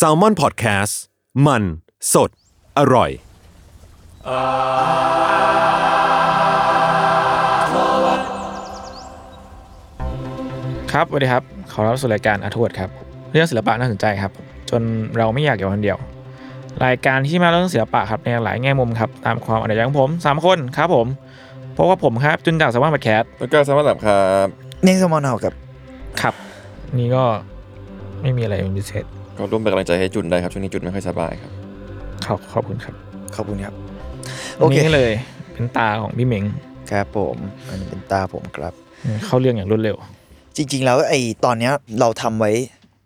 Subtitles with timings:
[0.00, 0.92] s a l ม o n PODCAST
[1.46, 1.62] มัน
[2.12, 2.30] สด
[2.78, 3.10] อร่อย
[10.92, 11.42] ครับสวัสดีครับ
[11.72, 12.90] ขอรับสู่รายการอาทวดครับ
[13.32, 14.32] เรื่องศิลปะน่าสนใจครับ
[14.70, 14.82] จน
[15.16, 15.98] เราไม่อยากอยู่คนเดียว
[16.84, 21.06] รายการที่มาเรื่องศิลปะครับในหลายแง่มุมครับ ตามความอันใดของผมสามคนครับผม
[21.76, 24.46] พบกับผมครับ จุนจากสวัสดิ์มาแคสแล้วก็สวัสดีครับ
[24.82, 25.52] เน่งสมอนเฮากับ
[26.20, 26.34] ครับ
[26.98, 27.24] นี่ก็
[28.22, 29.04] ไม่มีอะไรเป็นพิเศษ
[29.38, 31.52] ก็ร่วมเป็นกำลังใจให้จุนได้ครับช่วงนี้จุนไม่ค่อยสบายครับ
[32.26, 32.94] ขอบขอบคุณครับ
[33.36, 33.74] ขอบคุณครับ
[34.58, 35.12] โอวันเค นี้เลย
[35.52, 36.44] เป็นตาของพี่เหมง
[36.90, 37.36] ครับผม
[37.68, 38.74] อันนี้เป็นตาผมครับ
[39.24, 39.96] เข้าเรื่องอย่างรวดเร็ว
[40.56, 42.52] จริง ๆ แล้วไอ้ตอนเนี้ยเราทำไว้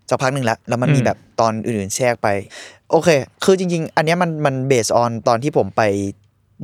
[0.08, 2.28] สักพักหนึ่งแล้วแล้วมันมีอืมแบบตอนอื่นๆแทรกไป
[2.90, 3.08] โอเค
[3.44, 5.82] คือจริง ๆ อันเนี้ยมันมันเบสออนตอนที่ผมไป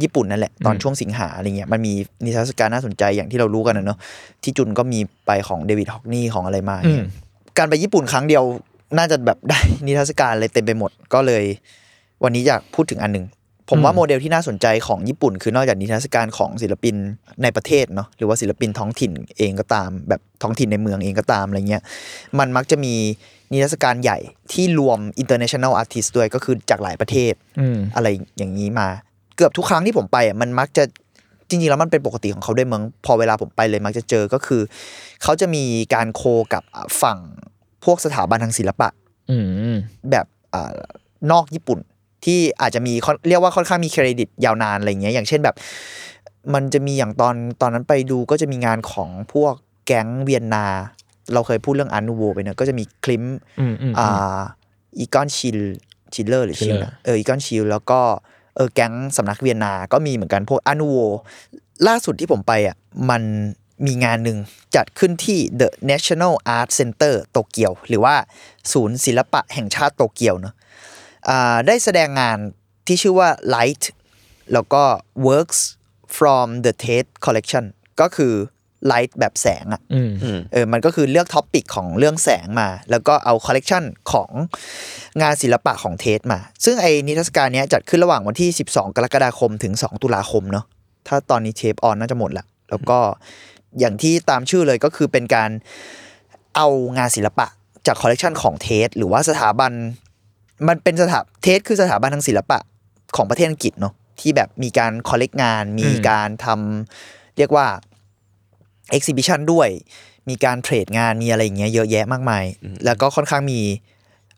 [0.03, 1.93] ญี่ปุ่นนั่นแหละ ตอนช่วงสิงหาอะไรเงี้ยมันมี
[2.25, 3.99] นิทรรศการน่าสนใจอย่างที่เรารู้กันนะเนอะ
[4.43, 7.03] ที่จุนก็มีไปของเดวิดฮอกนี่ของอะไรมาอืม
[7.59, 8.45] การไปญี่ปุ่นครั้งเดียว
[8.99, 11.45] น่าจะแบบได้นิทรรศการอะไรเต็มไปหมดก็เลย
[12.23, 13.27] วันนี้อยากพูดถึงอันหนึ่ง
[13.71, 16.95] ผมว่าอืมโมเดลที่น่าสนใจของญี่ปุ่น คือนอกจากนิทรรศการของศิลปิน
[17.43, 21.83] ในประเทศเนาะหรือว่าศิลปินท้องถิ่นเองก็ตาม แบบท้องถิ่นในเมืองเองก็ตามอะไรเงี้ย
[22.39, 22.95] มันมักจะมี
[23.53, 24.19] นิทรรศการใหญ่
[24.53, 28.07] ที่รวม international artist ด้วยก็คือจากหลายประเทศอืมอะไร
[28.39, 28.89] อย่างนี้มา
[29.37, 30.85] เกือบทุกครั้งที่ผมไปอะมันมักจะ
[31.49, 34.63] จริงๆแล้วมันเป็นปกติของเขาด้วยเมืองพอเวลาผมไปเลยมักจะเจอก็คือ
[35.23, 37.48] เขาจะมีการโคกับอะฝั่งพ
[37.91, 38.89] วกสถาบันทางศิลปะ
[39.31, 39.37] อื
[39.73, 39.77] ม
[40.11, 40.73] แบบอา
[41.33, 41.79] นอกญี่ปุ่น
[42.25, 45.57] ที่อาจจะมีค่อนเรียกว่าค่อนข้างมีเครดิตยาวนานอะไรเงี้ยอย่างเช่นแบบ
[46.55, 49.55] มันจะมีอย่างตอนตอนนั้นไปดูก็จะมีงานของพวก
[49.87, 50.67] แก๊งเวียนนา
[51.33, 53.25] เราเคยพูดเรื่องอานูโวไปเนอะก็จะมีคลิม
[53.61, 54.39] อืมอืมอ่า
[54.99, 55.59] อีกอนชิล
[56.15, 58.01] ชิลเลอร์หรือชิล Schiller เอออีกอนชิลแล้วก็
[58.57, 60.97] เออแก๊งสำนักเวียนนา ก็มีเหมือนกันพวกอานูโว
[61.89, 62.77] ล่าสุดที่ผมไปอะ
[63.11, 63.23] มัน
[63.87, 64.39] มีงานหนึ่ง
[64.77, 68.15] จัดขึ้นที่ The National Art Center โตเกียว หรือว่า
[68.73, 70.55] ศูนย์ศิลปะแห่งชาติโตเกียวเนอะ
[71.29, 72.39] อ่าได้แสดงงาน
[72.87, 73.83] ที่ชื่อว่า Light
[74.53, 74.83] แล้วก็
[75.29, 75.61] Works
[76.17, 77.65] from the Tate Collection
[78.01, 78.35] ก็คือ
[78.91, 80.11] Light แบบแสงอะอืม
[80.53, 84.31] เออมันก็คือเลือก topic ของเรื่องแสงมา แล้วก็เอาคอลเลกชันของ
[85.23, 90.65] งานศิลปะของ Tate มา ซึ่งไอ้นิทรรศการเนี้ยจัดขึ้นระหว่างวันที่ 12 กรกฎาคมถึง 2 ตุลาคมเนาะ
[91.09, 92.99] ถ้าตอนนี้เทป on น่าจะหมดละแล้วก็
[93.79, 95.51] อย่างที่ตามชื่อเลยก็คือเป็นการ
[96.57, 96.69] เอา
[96.99, 97.47] งานศิลปะ
[97.87, 99.73] จากคอลเลกชันของ Tate หรือว่าสถาบัน
[100.69, 102.59] มันเป็นสถา Tate คือสถาบันทางศิลปะ
[103.17, 107.67] ของประเทศอังกฤษเนาะที่แบบมีการคอลเลกงาน มีการทำเรียกว่า
[108.97, 109.69] exhibition ด้วย
[110.29, 112.45] มีการเทรดงานมีอะไรอย่างเงี้ยเยอะแยะมากมาย
[112.85, 113.61] แล้วก็ค่อนข้างมี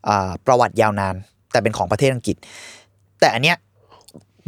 [0.08, 1.14] อ่าประวัติยาวนาน
[1.52, 2.36] แต่เป็นของประเทศอังกฤษ
[3.20, 3.56] แต่อันเนี้ย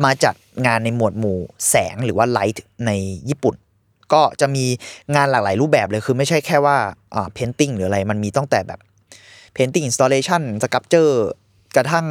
[0.04, 0.34] มาจาก
[0.66, 1.38] งานในหมวดหมู่
[1.69, 2.91] แสงหรือว่าไลท์ใน
[3.28, 3.54] ญี่ปุ่น
[4.15, 4.65] ก็จะมี
[5.15, 6.77] งานหลากหลายรูปแบบเลยคือไม่ใช่แค่ว่า
[7.15, 8.81] อ่า painting หรืออะไรมันมีตั้งแต่แบบ
[9.56, 11.12] painting installation sculpture
[11.77, 12.06] กระทั่ง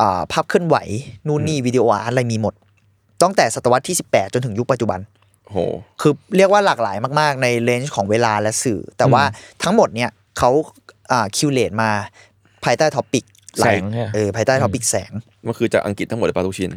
[0.00, 0.76] อ่าภาพเคลื่อนไหว
[1.26, 2.54] นู่นนี่ video art อะไรมีหมด
[3.22, 5.00] ตั้งแต่ศตวรรษที่ 18 จนถึงยุคปัจจุบัน
[5.48, 5.56] โห
[6.00, 9.22] คือเรียกว่าหลากหลายมากๆ ใน range ของเวลาและสื่อ แต่ว่า
[9.62, 10.50] ทั้งหมดเนี่ยเขา
[11.12, 11.90] อ่า curate มา
[12.64, 13.24] ภายใต้ topic
[13.58, 15.12] แสงเนี่ยเออภายใต้ topic แสง
[15.46, 16.70] มันคือจากอังกฤษทั้งหมดเลยปะทุกชิ้น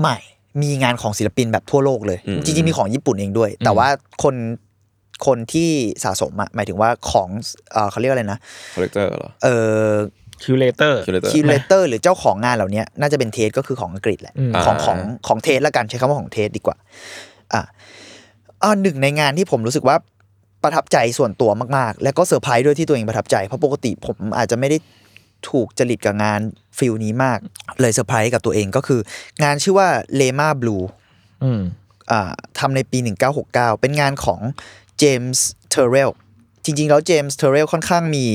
[0.00, 0.16] ไม่
[0.62, 3.88] มีงานของศิลปินแบบทั่วโลกเลยอืมจริงๆมีของญี่ปุ่นเองด้วย แต่ว่า
[4.22, 4.34] คน
[5.26, 5.70] คนที่
[6.04, 7.28] สะสมอะหมายถึงว่าของ
[7.72, 8.38] เอ่อเขาเรียกอะไรนะ
[8.74, 9.48] คอลเลกเตอร์เหรอเอ
[9.84, 9.90] อ
[10.42, 16.76] คิวเลเตอร์ curator คิวเลเตอร์หรือเจ้าของงานเหล่านี้น่าจะเป็น Tate ก็คือของอังกฤษแหละอืมของอ่าของของ Tate ละกันใช้คำว่าของ Tate ดีกว่า
[17.52, 17.62] อ่า
[18.62, 19.96] อ่าหนึ่งในงานที่ผมรู้สึกว่า
[20.62, 24.76] ประทับใจส่วนตัวมากๆ และก็เซอร์ไพรส์ด้วยที่ตัวเองประทับใจ เพราะปกติผมอาจจะไม่ได้
[25.50, 26.40] ถูกจริตกับงาน
[26.78, 27.38] feel นี้มาก
[27.80, 29.00] เลยเซอร์ไพรส์กับตัวเองก็คือ
[29.44, 30.76] งานชื่อว่า Raemar Blue
[31.44, 31.62] อืม
[32.10, 32.98] อ่าทำในปี
[33.40, 34.40] 1969 เป็นงานของ
[34.98, 36.10] เจมส์เทอร์เรล
[36.64, 38.26] จริง ๆ แล้วเจมส์เทอร์เรลค่อนข้างมี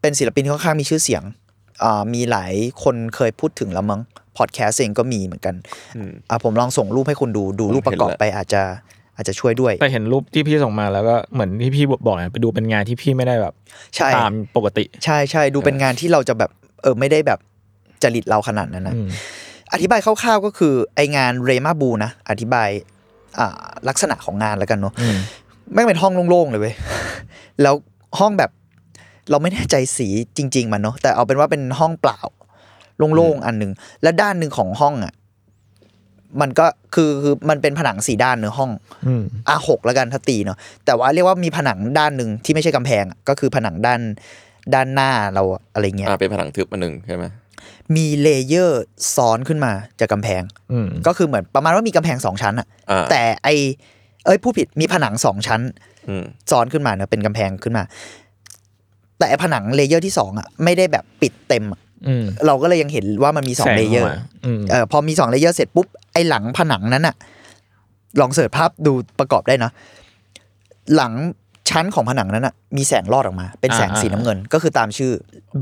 [0.00, 1.22] เป็นศิลปินที่ค่อนข้างมีชื่อเสียง
[1.82, 2.52] อ่ามีหลาย
[2.82, 4.00] คนเคยพูดถึงแล้วมั้ง
[4.36, 5.54] พอดแคสต์เองก็มีเหมือนกัน
[6.30, 8.62] อ่าผมลองส่งรูปให้คุณดูดูรูปประกอบไปอาจจะ
[9.20, 13.54] อาจจะช่วยด้วย แต่เห็นรูปที่พี่ส่งมาแล้วก็เหมือนที่พี่บอกนะไปดูเป็นงานที่พี่ไม่ได้แบบ
[13.96, 16.50] ใช่ตามปกติ ใช่ใช่ดูเป็นงานที่เราจะแบบ
[16.82, 17.38] เออไม่ได้แบบ
[18.02, 19.08] จริตเราขนาดนั้นนะอืม
[19.72, 22.68] อธิบายคร่าวๆก็คือไองานเรมาบูนะอธิบาย
[23.38, 25.16] อ่าลักษณะของงานแล้วกันเนาะอืม
[25.72, 26.74] แม่งเป็นห้องโล่งๆเลยเว้ย
[27.62, 27.74] แล้ว
[28.18, 28.50] ห้องแบบ
[29.30, 32.20] เราไม่แน่ใจสีจริง ๆ มันเนาะแต่เอาเป็นว่าเป็นห้องเปล่า
[33.16, 35.12] โล่งๆอันหนึ่งและด้านหนึ่งของห้องอะ
[36.40, 38.70] มันก็คือคือมันเป็นผนังสีด้านเนื้อะห้อง
[39.06, 44.00] อืมอะหกแล้วกันถ้าตีเนาะแต่ว่าเรียกว่ามีผนังด้านหนึ่งที่ไม่ใช่กำแพงอะก็คือผนังด้าน
[44.74, 47.24] ด้านหน้าเราอะอะไรเงี้ยอ่าเป็นผนังทึบอันหนึ่งใช่ไหม
[47.96, 48.82] มี layer
[49.16, 50.42] ซ้อนขึ้นมาจากกำแพง
[50.72, 53.48] อืมก็คือเหมือนประมาณว่ามีกำแพงสองชั้นอะอ่าแต่ไอ
[54.26, 55.60] เอ้ยพูดผิดมีผนังสองชั้น
[56.08, 57.82] อืมซ้อนขึ้นมาเนอะเป็นกำแพงขึ้นมา
[59.18, 67.14] แต่ไอ้ผนัง layer ที่สองอะไม่ได้แบบปิดเต็มอะอืมเราก็เลยยังเห็นว่ามันมีสองแสง layer ออกมาอืมเออพอมีสอง layer เสร็จปุ๊บ ไอ้หลังผนังนั้นอะ
[68.20, 69.70] ลอง search ภาพดูประกอบได้นะ
[70.96, 71.12] หลัง
[71.70, 75.12] ชั้นของผนังนั้นอะมีแสงลอดออกมา เป็นแสงสีน้ำเงิน ก็คือตามชื่อ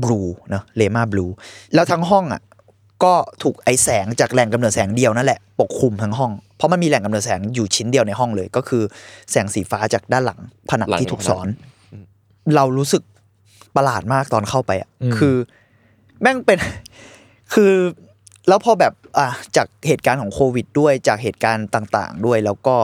[0.03, 1.25] บลูเนอะเลมาบลู
[1.73, 2.41] แล้วทั้งห้องอะ
[3.03, 3.13] ก็
[3.43, 8.83] ถูกไอแสงจากแหล่งกำเนิดแสงเดียวนั่นแหละปกคลุมทั้งห้อง เพราะมันมีแหล่งกำเนิดแสงอยู่ชิ้นเดียวในห้องเลย ก็คือ
[9.31, 11.47] แสงสีฟ้าจากด้านหลังผนังหลังที่ถูกผนังซ้อน
[12.55, 13.03] เรารู้สึก
[13.75, 15.35] ประหลาดมากตอนเข้าไปอะคือ
[16.21, 16.57] แม่งเป็น
[17.53, 17.73] คือ
[18.49, 22.75] แล้วพอแบบอะจากเหตุการณ์ของโควิด ด้วยจากเหตุการณ์ต่างๆ ด้วย แล้วก็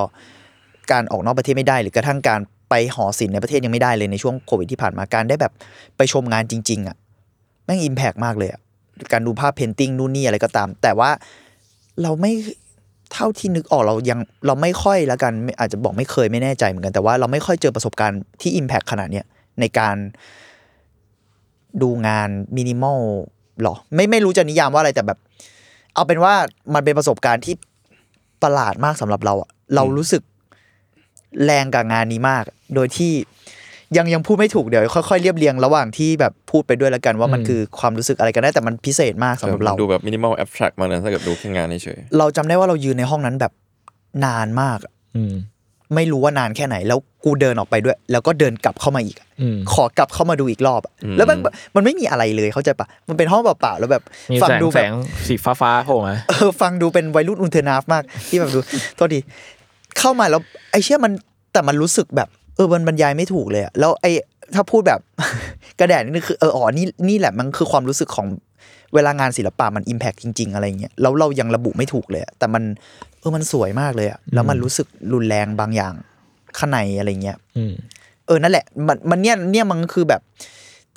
[0.91, 2.39] การออกนอกประเทศไม่ได้ หรือกระทั่งการ
[2.69, 5.53] ไปหอศิลป์ในประเทศยังไม่ได้เลยในช่วงโควิดที่ผ่านมาการได้แบบ
[5.97, 6.95] ไปชมงานจริง ๆ อะ
[7.65, 8.61] แม่ง impact มากเลยอะ
[9.11, 11.09] การดูภาพ painting นู่นนี่อะไรก็ตาม แต่ว่า
[12.03, 12.31] เราไม่
[13.13, 19.25] เท่าที่นึกออกเรายังเราไม่ค่อยแล้วกันอาจจะบอกไม่เคยไม่แน่ใจเหมือนกันแต่ว่าเราไม่ค่อยเจอประสบการณ์ที่ impact ขนาดเนี้ย
[19.59, 19.95] ในการ
[21.81, 22.99] ดูงานมินิมอล
[23.61, 25.19] หรอ ไม่ไม่รู้จะนิยามว่าอะไรแต่แบบ
[25.95, 26.33] เอาเป็นว่า
[26.73, 27.55] มันเป็นประสบการณ์ที่
[28.43, 30.21] ประหลาดมากสำหรับเราอะเรารู้สึก
[31.45, 32.43] แรงกับงานนี้มาก
[32.75, 33.13] โดยที่
[33.97, 43.51] ยังยังพูดไม่ถูกเดี๋ยวค่อยๆเรียบเรียงระหว่างที่แบบพูดไปด้วยแล้วกันว่ามันอืมคือความรู้สึกอะไรกันได้แต่มันพิเศษมากสำหรับเราดูแบบมินิมอลแอบสแตรกมากเลยถ้าเกิดดูแค่งานเฉยเราจำได้ว่าเรายืนในห้องนั้นแบบ
[44.25, 45.33] นานมากอะอืม
[45.95, 51.37] ไม่รู้ว่านานแค่ไหน แล้วกูเดินออกไปด้วย แล้วก็เดินกลับเข้ามาอีกอะอืมขอกลับเข้ามาดูอีกรอบอะแล้วมัน
[51.75, 54.93] มันไม่มีอะไรเลยเข้าใจปะมันเป็นห้องเปล่าๆแล้วแบบมีฟัแสงดูแสแบบง
[55.27, 58.59] สีฟ้าฟ้าๆโผล่มาเออฟังดูเป็นวัยรุ่นอุนเทอร์นาฟมาก ที่แบบดู
[58.95, 59.19] โทษที
[59.99, 60.41] เข้ามาแล้ว
[60.71, 61.13] ไอ้เชี่ยมัน
[61.53, 64.11] แต่มันรู้สึกแบบเออมันบรรยายไม่ถูกเลยอะแล้วไอ้
[64.55, 64.99] ถ้าพูดแบบ
[65.79, 68.27] กระแดดนี่คือเอออ๋อนี่นี่แหละมันคือความรู้สึกของ
[68.93, 72.63] เวลางานศิลปะมันอิมแพกจริง ๆ อะไรเงี้ยแล้วเรายังระบุไม่ถูกเลยอะแต่มัน
[73.14, 75.93] เออมันสวยมากเลยอะแล้วมันรู้สึกรุนแรงบางอย่าง
[76.57, 77.73] ข้างในอะไรเงี้ยอืม
[78.27, 80.21] เออนั่นแหละ มันมันเนี่ยเนี่ยมันคือแบบ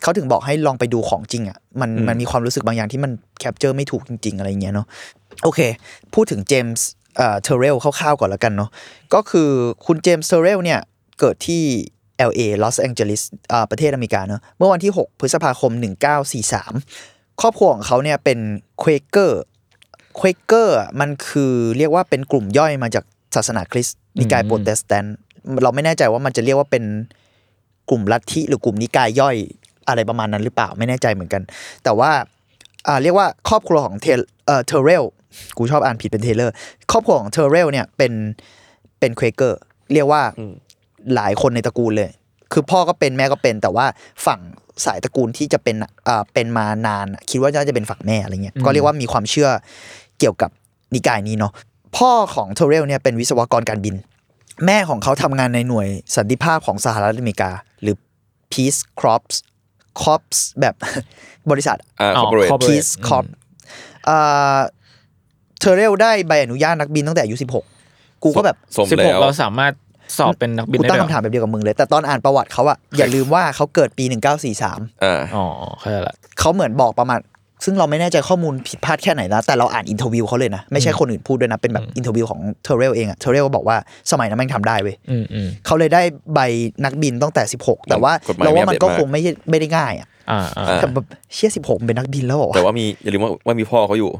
[0.03, 4.87] เขาถึงบอกให้ลองไปดูของจริงอะมันมันมีความรู้สึกบางอย่างที่มัน capture ไม่ถูกจริง ๆ อะไรเงี้ยเนาะ
[5.43, 5.61] โอเค
[6.15, 6.87] พูดถึงเจมส์
[7.17, 8.71] เอ่อเทเรลคร่าวๆก่อนแล้วกันเนาะ
[9.15, 9.49] ก็คือ
[9.87, 10.81] คุณเจมส์เทเรลเนี่ย
[11.21, 11.63] เกิดที่
[12.31, 13.23] LA ลอสแองเจลิส
[13.53, 15.73] อ่าประเทศอเมริกาเนาะเมื่อวันที่ 6 พฤษภาคม
[16.57, 18.39] 1943 ครอบครัวของเขาเนี่ยเป็น
[18.79, 23.05] Quaker Quaker มันคือเรียกว่าเป็นกลุ่มย่อยมาจาก
[23.37, 25.17] ศาสนาคริสต์นิกายอืมโปรเตสแตนต์
[25.63, 26.85] เราไม่แน่ใจว่ามันจะเรียกว่าเป็น
[27.91, 29.37] กลุ่มลัทธิหรือกลุ่มนิกายย่อย
[29.89, 31.43] อะไรประมาณนั้นหรือเปล่าไม่แน่ใจเหมือนกัน
[31.85, 32.11] แต่ว่า
[32.87, 34.07] อ่าเรียกว่าครอบครัวของเท
[34.47, 35.05] เอ่อเทเรล
[35.57, 36.55] กูชอบอ่านผิดเป็นเทเลอร์
[36.91, 38.13] ครอบครัวของเทเรลเนี่ยเป็น
[38.99, 39.59] เป็น Quaker
[39.93, 40.23] เรียกว่า
[41.15, 42.11] หลายคนในตระกูลเลย
[42.53, 43.87] คือพ่อก็เป็นแม่ก็เป็น แต่ว่า
[44.27, 44.41] ฝั่ง
[44.85, 45.77] สายตระกูลที่จะเป็น
[46.09, 49.51] อ่าเป็นมานาน คิดว่าน่าจะเป็นฝั่งแม่อะไรเงี้ยก็เรียกว่ามีความเชื่อ
[50.19, 50.51] เกี่ยวกับ
[50.95, 51.53] นิกายนี้เนาะ
[51.97, 53.95] พ่อของเทเรลเนี่ยเป็นวิศวกรการบิน
[54.67, 57.51] แม่ของเขาทำงานในหน่วยสันติภาพของสหรัฐอเมริกา
[57.83, 57.97] หรือ
[58.53, 59.29] Peace Corps
[60.01, 60.75] Corps แบบ
[61.51, 63.29] บริษัทๆอ่าอ๋คออร์ปอเรท corporate Peace Corps
[64.09, 64.59] อ่า
[65.59, 67.37] เทเรลได้ใบอนุญาตนักบินตั้งแต่อายุ
[67.81, 69.73] 16 กูก็แบบสมสิบหแล้กวเราสามารถ
[70.19, 74.05] สอบเป็นนักบินกูได้ตั้งด้วยคำถามแบบเดียวกับมึงเลย แต่ตอนอ่านประวัติเขาอะอย่าลืมว่าเขาเกิดปี
[74.55, 75.45] 1943อ่าอ๋อ
[75.79, 77.19] เข้าใจละเขาเหมือนบอกประมาณ
[77.65, 83.77] ซึ่งเราไม่แน่ใจข้อมูลผิดพลาดแค่ไหนนะแต่เราอ่าน interview เขาเลยนะ ไม่ใช่คนอื่นพูดด้วยนะ เป็นแบบ interview ของเทเรลเองอะเทเรลก็บอกว่า
[84.13, 86.03] สมัยนั้นแม่งทำได้เว้ยอืมอืมเขาเลยได้
[86.35, 86.41] ใบ
[86.85, 94.11] นักบินตั้งแต่ 16 แต่่ากฎหมายเราว่ามันก็ไม่อัปเดตมากคงไม่ใช่ไม่ได้ง่ายอะอ่าอ่าอ่าแต่แบบเชี่ย16เป็นนักบินแล้วเหรอวะแต่วว่ามีอย่าลืมว่าว่ามีพ่อเขาอยู่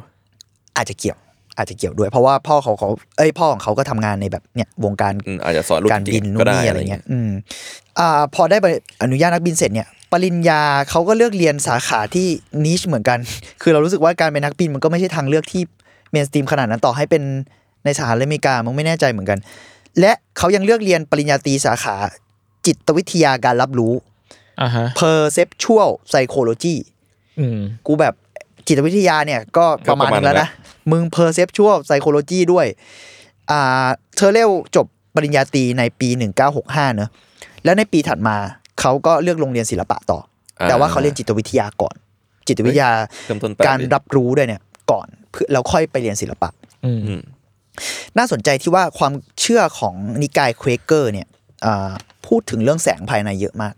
[0.77, 1.19] อาจจะเกี่ยว
[1.59, 2.89] อาจจะเกี่ยวด้วย เพราะว่าพ่อเขาเขา
[3.19, 7.31] เอ้ยพ่อของเขาก็ทำงานในแบบเนี่ยวงการอืมอาจจะสอนลูกการจบิรินนู่นนี่อะไรเงี้ยจริงๆก็ได้อะอะไรไรเงี้เงี้ยอืม
[7.99, 8.67] อ่าพอได้ใบ
[9.03, 12.27] อนุญาตนักบินเสร็จเนี่ยปริญญาเขาก็เลือกเรียนสาขาที่
[12.65, 13.19] นิชเหมือนกัน
[13.63, 15.63] คือเรารู้สึกว่าการเป็นนักบินมันก็ไม่ใช่ทางเลือกที่
[16.11, 17.23] เมนสตรีมขนาดนั้นต่อให้เป็น
[17.85, 19.39] ในสหรัฐอเมริกามึงไม่แน่ใจเหมือนกัน
[20.01, 21.97] และเขายังเลือกเรียนปริญญาตรีสาขา
[22.67, 23.95] จิตวิทยาการรับรู้
[24.63, 26.77] อ่าฮะ perceptual psychology
[27.41, 28.15] อืมกูแบบ
[28.67, 30.49] จิตวิทยาเนี่ยก็ประมาณนึงแล้วนะ
[30.93, 32.67] มึง perceptual psychology ด้วย
[33.51, 36.09] อ่าเธอเร็วจบปริญญาตรีในปี
[36.53, 37.11] 1965เนอะ
[37.65, 38.37] แล้วในปีถัดมา
[38.81, 40.19] เขาก็เลือกโรงเรียนศิลปะต่อ
[40.61, 41.95] อ่าแต่ว่าเขาเรียนจิตวิทยาก่อน
[42.49, 42.91] จิตวิทยา
[43.27, 46.49] เริ่มต้นแปลกการดีรับรู้ด้วยเนี่ย ก่อนเพื่อแล้วค่อยไปเรียนศิลปะ
[46.85, 47.23] อืมอืม
[48.19, 51.29] น่าสนใจที่ว่าความเชื่อของนิกายเควเกอร์เนี่ย
[51.65, 51.91] อ่า
[52.27, 53.75] พูดถึงเรื่องแสงภายในเยอะมาก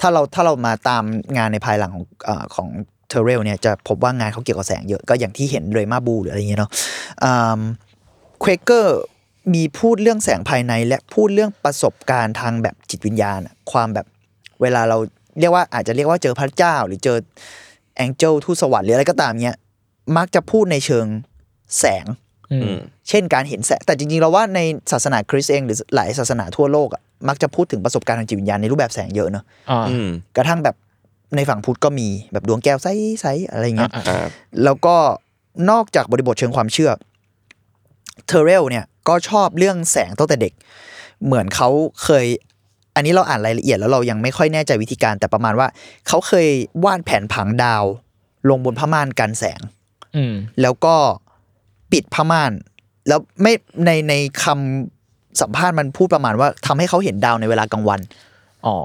[0.00, 1.04] ถ้าเราถ้าเรามาตาม
[1.36, 2.68] งานในภายหลังของอาของ
[3.10, 6.70] เทเรลเนี่ยจะพบว่างานเขาเกี่ยวกับแสงเยอะก็อย่างที่เห็นเลยมาบูหรืออะไรอย่างเงี้ยเนาะ
[7.20, 8.98] Quaker
[9.54, 14.06] มีพูดเรื่องแสงภายในและพูดเรื่องประสบการณ์ทางแบบจิตวิญญาณอะความแบบ
[14.62, 14.98] เวลาเรา
[15.40, 17.18] เรียกว่าอาจจะเรียกว่าเจอพระเจ้า หรือเจอ
[17.96, 19.56] angel ทูตสวรรค์หรืออะไรก็ตามเนี้ย
[20.16, 21.06] มักจะพูดในเชิง
[21.78, 22.06] แสง
[22.52, 24.60] อืมมเช่นการเห็นแสงแต่จริงๆเราว่าใน
[24.92, 30.76] ศาสนาคริสต์เองหรือหลายศาสนาทั่วโลกอะมักจะพูดถึงประสบการณ์ทางจิตวิญญาณในรูปแบบแสงเยอะเนอะอ่าอืมกระทั่งแบบ
[31.36, 34.26] ในฝั่งพุทธก็มีแบบดวงแก้วใสๆอะไรเงี้ยอ่าอ่า
[34.64, 34.96] แล้วก็
[35.70, 36.90] นอกจากบริบทเชิงความเชื่อ
[38.26, 40.52] เทเรลเนี่ยก็ชอบเรื่องแสงตั้งแต่เด็ก
[41.24, 41.68] เหมือนเขา
[42.04, 42.26] เคย
[42.94, 45.68] อันนี้เราอ่านรายละเอียดแล้วเรายังไม่ค่อยแน่ใจวิธีการแต่ประมาณว่า
[46.08, 46.48] เขาเคย
[46.84, 47.84] วาดแผนผังดาว
[48.48, 49.60] ลงบนผ้าม่านกันแสง
[50.16, 50.94] อืมแล้วก็
[51.92, 52.52] ปิดผ้าม่าน
[53.08, 53.52] แล้วไม่
[53.86, 58.29] ในในคำสัมภาษณ์มันพูดประมาณว่าทำให้เขาเห็นดาวในเวลากลางวันอ๋อ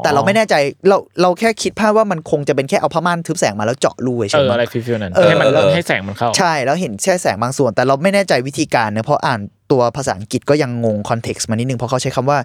[0.03, 0.55] แต่เราไม่แน่ใจ
[0.89, 9.39] เราเราแค่คิดภาพว่ามันคงจะเป็นแค่เอาผ้าม่านทึบแสงมาแล้วเจาะรูเฉเอยอๆอะไรมั้งฟิลๆนั้นเออให้มันเออให้แสงมันเข้า ใช่แล้วเห็นแค่แสงบางส่วน แต่เราไม่แน่ใจวิธีการเนอะเพราะอ่าน
[9.71, 12.39] ตัวภาษาอังกฤษก็ยังงงคอนเท็กซ์มานิดนึงเพราะเขาใช้คำว่า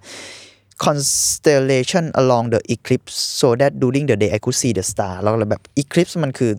[0.84, 5.62] constellation along the eclipse so that during the day I could see the star เราเลยแบบ
[5.82, 6.52] eclipse มันคือ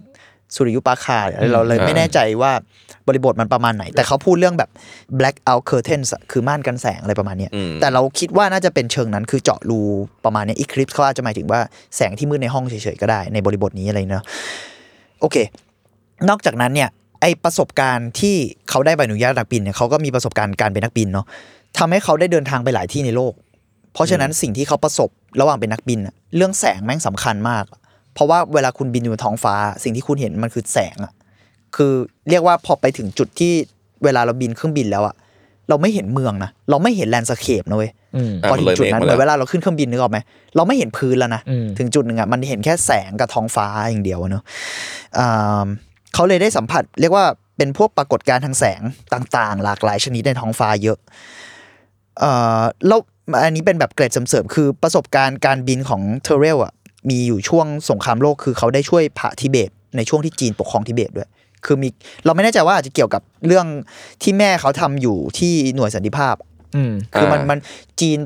[0.55, 1.19] สุริยุปราคา
[1.53, 2.59] เราเลยไม่แน่ใจว่าบ
[3.15, 4.69] ริบทมันประมาณไหน แต่เขาพูดเรื่องแบบ
[5.19, 9.79] black out curtains อะคือม่านกันแสงอะไรประมาณเนี้ยอืมแต่เราคิดว่าน่าจะเป็นเชิงนั้นคือเจาะรู
[10.25, 11.59] ประมาณเนี้ย eclipse เขาอาจจะหมายถึงว่า
[11.95, 14.25] แสงที่มืดในห้องเฉยๆก็ได้ในบริบทนี้อะไรเนาะ
[15.19, 15.37] โอเค
[16.29, 16.89] นอกจากนั้นเนี่ย
[17.21, 18.35] ไอประสบการณ์ที่
[18.69, 21.25] เขาได้ใบอนุญาตนักบินเนี่ยเขาก็มีประสบการณ์การเป็นนักบินเนาะ
[21.77, 23.33] ทำให้เขาได้เดินทางไปหลายที่ในโลก
[23.93, 25.09] เพราะฉะนั้นสิ่งที่เขาประสบ
[25.41, 27.65] ระหว่างเป็นนักบินอะเรื่องแสงแม่งสำคัญมาก
[28.13, 31.13] เพราะว่าเวลาคุณบินอยู่บนท้องฟ้า สิ่งที่คุณเห็นมันคือแสงอะ
[31.75, 31.93] คือ
[32.29, 33.53] เรียกว่าพอไปถึงจุดที่
[34.03, 35.15] เวลาเราบินเครื่องบินแล้วอะ
[35.69, 40.17] เราไม่เห็นเมืองนะเราไม่เห็น landscape นะเว้ยอืมอะพอถึงจุดนั้นมันเลยมือนเวลาเราขึ้นเครื่องบินนึกออกไหม
[40.55, 44.43] เราไม่เห็นพื้นแล้วนะอืมถึงจุดหนึ่งอะมันเห็นแค่แสงกับท้องฟ้าอย่างเดียวอะเนอะ
[45.19, 45.65] อ่า
[46.13, 47.25] เขาเลยได้สัมผัส เรียกว่า
[47.57, 48.81] เป็นพวกปรากฏการณ์ทางแสง
[49.13, 50.97] ต่างๆ หลากหลายชนิดในท้องฟ้าเยอะ
[52.19, 52.99] เอ่อแล้ว
[53.43, 56.73] อันนี้เป็นแบบเกร็ดเสริมๆคือประสบการณ์การบินของเทเรลอะ
[57.09, 61.29] มีอยู่ช่วงสงครามโลกคือเขาได้ช่วยพระทิเบตในช่วงที่จีนปกครองทิเบตด้วย
[61.65, 61.89] คือมี
[62.25, 63.65] เราไม่แน่ใจว่าอาจจะเกี่ยวกับเรื่อง
[64.23, 66.35] ที่แม่เขาทำอยู่ที่หน่วยสันติภาพ
[66.75, 67.59] อืมคือมันอ่ามัมัน
[68.01, 68.17] จีน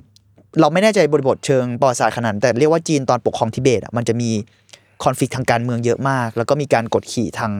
[0.60, 4.30] เราไม่แน่ใจบริบทเชิงประวัติศาสตร์ขนาดนั้นแต่เรียกว่าจีนตอนปกครองทิเบตอะมันจะมี
[5.04, 7.52] คอนฟ lict ทางการเมืองเยอะมาก แล้วก็มีการกดขี่ทาง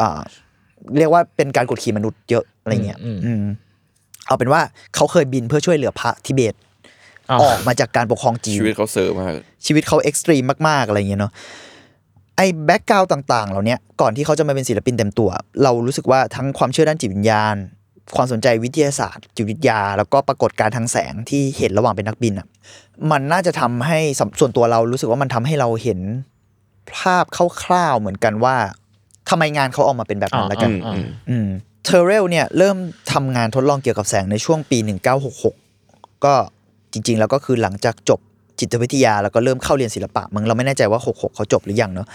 [0.00, 0.20] อ่า
[0.98, 3.44] เรียกว่าเป็นการกดขี่มนุษย์เยอะอะไรเงี้ยอืมอืม
[4.26, 4.60] เอาเป็นว่า
[4.94, 6.54] เขาเคยบินเพื่อช่วยเหลือพระทิเบต
[7.30, 9.32] อ๋อออกมาจากการปกครองจีนชีวิตเขาเซอร์มาก
[9.66, 11.32] ชีวิตเขา extremeมากๆอะไรเงี้ยเนาะ
[12.40, 15.30] ไอ้ background ต่างๆ เหล่าเนี้ยก่อนที่เขาจะมาเป็นศิลปินเต็มตัว
[15.62, 17.56] เรารู้สึกว่าทั้งความเชื่อด้านจิตวิญญาณ
[18.16, 22.46] ความสนใจวิทยาศาสตร์ จิตวิทยา แล้วก็ปรากฏการณ์ทางแสงที่เห็นระหว่างเป็นนักบินอะ
[23.10, 26.00] มันน่าจะทำให้สำส่วนตัวเรารู้สึกว่ามันทำให้เราเห็น
[26.98, 27.24] ภาพ
[27.62, 28.56] คร่าวๆเหมือนกันว่า
[29.28, 31.48] ทำไมงานเขาออกมาเป็นแบบนั้นอ่าแล้วกันอ่าอืมอืม
[31.84, 32.76] เทเรลเนี่ยเริ่ม
[33.12, 34.78] ทำงานทดลองเกี่ยวกับแสงในช่วงปี
[35.50, 36.34] 1966 ก็
[36.92, 38.20] จริง ๆ แล้วก็คือหลังจากจบ
[38.60, 42.06] จิตวิทยา แล้วก็เริ่มเข้าเรียนศิลปะมึงเราไม่แน่ใจว่า 66 เขาจบหรือยังเนาะ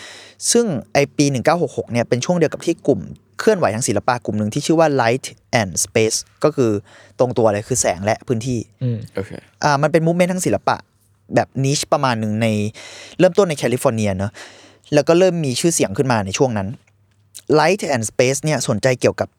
[0.51, 1.25] ซึ่งไอปี
[1.59, 2.99] 1966 เนี่ยเป็นช่วงเดียวกับที่กลุ่ม
[3.39, 5.25] เคลื่อนไหวทางศิลปะกลุ่มหนึ่งที่ชื่อว่า Light
[5.61, 6.71] and Space ก็คือ
[7.19, 9.31] ตรงตัวเลยคือแสงและพื้นที่อืมโอเค
[9.63, 10.77] อ่ามันเป็น movement ทางศิลปะ
[11.35, 12.47] แบบ niche ประมาณหนึ่งใน
[13.19, 14.31] เริ่มต้นในแคลิฟอร์เนียเนอะ
[14.93, 16.67] แล้วก็เริ่มมีชื่อเสียงขึ้นมาในช่วงนั้น
[17.59, 19.29] Light and Space เนี่ยสนใจเกี่ยวกับ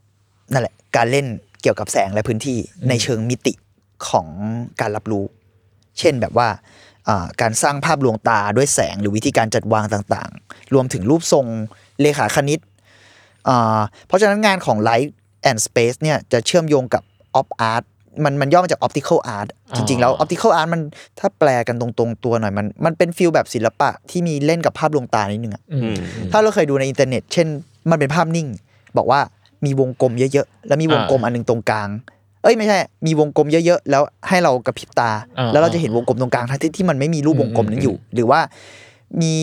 [0.52, 1.26] นั่นแหละการเล่น
[1.62, 2.58] เกี่ยวกับแสงและพื้นที่
[2.88, 3.52] ในเชิงมิติ
[4.08, 4.26] ของ
[4.80, 5.24] การรับรู้
[5.98, 6.60] เช่นแบบว่าอ่า
[7.40, 11.46] การสร้างภาพลวงตาด้วยแสงหรือวิธีการจัดวางต่างๆ รวมถึงรูปทรง
[12.00, 12.60] เลขาคณิต
[13.48, 15.10] อ่าเพราะฉะนั้นงานของ Light
[15.50, 17.02] and Space เนี่ยจะเชื่อมโยงกับ
[17.40, 17.84] Op Art
[18.24, 20.80] มันมันย่อมาจาก Optical Art จริง ๆ แล้ว Optical Art มัน
[21.18, 25.96] ถ้าแปลกันตรงๆตัวหน่อยมันมันเป็นฟิลแบบศิลปะที่มีเล่นกับภาพลวงตานิดนึงอะอืม
[26.32, 27.46] ถ้าเราเคยดูในอินเทอร์เน็ต เช่น
[27.90, 28.48] มันเป็นภาพนิ่ง
[28.96, 29.20] บอกว่า
[29.64, 31.88] มีวงกลมเยอะๆ แล้วมีวงกลมอันหนึงตรงกลาง
[32.46, 38.40] เอ้ยไม่ใช่ มีวงกลมเยอะๆ แล้วให้เรากระพริบตาอ่าแล้วเราจะเห็นวงกลมตรงกลางทั้งที่ที่มันไม่มีรูปวงกลมนั้นอยู่ หรือว่า
[39.22, 39.34] มี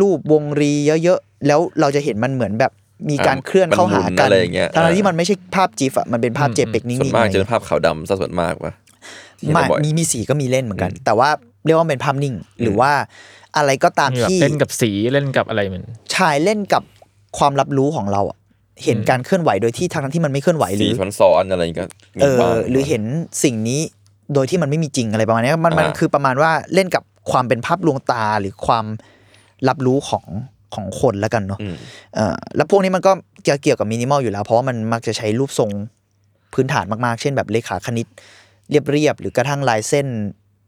[0.00, 0.72] รูปวงรี
[1.04, 2.72] เยอะๆ แล้วเราจะเห็นมันเหมือนแบบ
[3.10, 8.72] มีการเคลื่อนเข้าหากันมันหมุนอะไรอย่างเงี้ยทั้งๆที่มันไม่ใช่ภาพจีฟอะมันเป็นภาพเจเปกนิ่ส่วนงๆมากอะไรจะเป็นภาพขาวดำซะส่วนมากวะ
[9.38, 11.28] ที่ไม่เราบ่อยมีมีสีก็มีเล่นเหมือนกัน แต่ว่า
[11.64, 12.92] เรียกว่าเป็นภาพนิ่ง หรือว่า
[13.56, 15.84] อะไรก็ตามมีแบบที่เล่นกับสีเล่นกับอะไรมัน
[16.14, 16.82] ชายเล่นกับ
[17.38, 18.36] ความรับรู้ของเราอะ
[18.84, 21.86] เห็นการเคลื่อนไหวโดยที่ทางที่มันไม่เคลื่อนไหวหสีรือช้อนซ้อนอะไรก็
[22.16, 23.02] มีเออบ้างหรือเห็น
[23.44, 23.80] สิ่งนี้
[24.34, 28.84] โดยที่มันไม่มีจริงอะไรประมาณเนี้ยมันมันอ่าคือประมาณว่าเล่นกับความเป็นภาพลวงตาหรือความ
[29.68, 30.26] รับรู้ของ
[30.74, 31.76] ของคนแล้วกันเนาะอืม
[32.14, 33.12] เออแล้วพวกนี้มันก็
[33.42, 35.70] เกี่ยวเกี่ยวกับมินิมอลอยู่แล้ว เพราะว่ามันมักจะใช้รูปทรง
[36.54, 38.06] พื้นฐานมากๆ เช่นแบบเลขาคณิต
[38.70, 40.06] เรียบๆหรือกระทั่งลายเส้น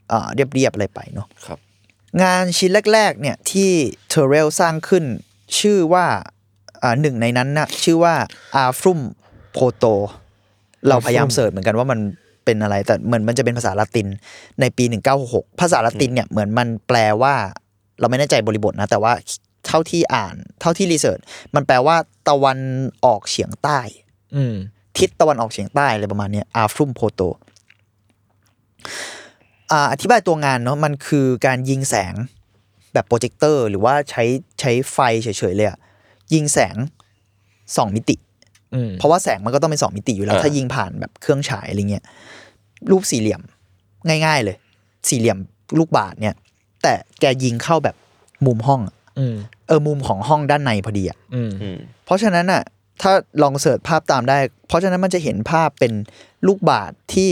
[0.08, 1.58] เอ่อเรียบๆอะไรไปเนาะครับ
[2.22, 3.70] งานชิ้นแรก ๆ เนี่ยที่
[4.08, 5.04] เทเรลสร้างขึ้น
[5.58, 6.32] ชื่อว่าอ่า
[7.00, 8.14] หนึ่งในนั้นนะชื่อว่า
[8.54, 9.00] อาฟรุม
[9.52, 9.84] โพโต
[10.88, 11.98] เราพยายามเสิร์ชเหมือนกันว่ามัน
[12.44, 14.06] เป็นอะไร แต่เหมือนมันจะเป็นภาษาละติน
[14.60, 14.84] ในปี
[15.22, 17.34] 1966ภาษาละตินเนี่ยเหมือนมันแปลว่า
[18.00, 19.12] เราไม่แน่ใจบริบทนะ แต่ว่า
[19.66, 21.18] เท่าที่อ่าน เท่าที่รีเสิร์ช
[21.54, 21.96] มันแปลว่า
[22.28, 22.58] ตะวัน
[23.04, 23.80] ออกเฉียงใต้
[24.36, 24.54] อืม
[24.98, 27.20] ทิศตะวันออกเฉียงใต้อะไรประมาณเนี้อาฟรุมโพโต
[29.72, 32.14] อ่าอธิบายตัวงานเนาะมันคือการยิงแสง
[32.92, 34.24] แบบโปรเจคเตอร์ หรือว่าใช้
[34.60, 35.78] ใช้ไฟเฉยๆเลยอะ
[36.34, 36.76] ยิงแสง
[37.76, 38.16] สองมิติ
[38.74, 42.04] อืมเพราะว่าแสงมันก็ต้องเป็นสองมิติอยู่แล้วอ่าถ้ายิงผ่านแบบเครื่องฉายอะไรเงี้ย
[42.90, 43.42] รูปสี่เหลี่ยม
[44.08, 44.56] ง่าย ๆเลย
[45.08, 45.38] สี่เหลี่ยม
[45.78, 46.34] ลูกบาศก์เนี่ย
[46.82, 47.96] แต่แกยิงเข้าแบบ
[48.46, 49.36] มุมห้องอะอืม
[49.68, 52.62] เออมุมของห้องด้านในพอดีอะอืมอืมเพราะฉะนั้นอะ
[53.02, 53.12] ถ้า
[53.42, 54.38] ลอง search ภาพตามได้
[54.68, 55.92] เพราะฉะนั้นมันจะเห็นภาพเป็น
[56.46, 57.30] ลูกบาศก์ที่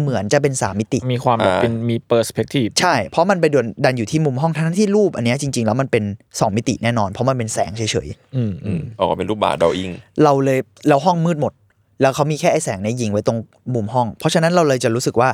[0.00, 6.04] เหมือนจะเป็นสามมิติ มีความแบบอ่าเป็นมี perspective ใช่ เพราะมันไปดนดันอยู่ที่มุมห้องทั้งที่รูปอันเนี้ยจริง ๆ แล้วมันเป็น
[6.40, 11.52] สองมิติแน่นอน เพราะมันเป็นแสงเฉยอืมอือืมมออกมาเป็นรูปบาทดออิงๆเราเลยเราห้องมืดหมด
[12.00, 13.38] แล้วเขามีแค่ไอ้แสงเนี้ยยิงไว้ตรง
[13.74, 15.28] มุมห้อง เพราะฉะนั้นเราเลยจะรู้สึกว่า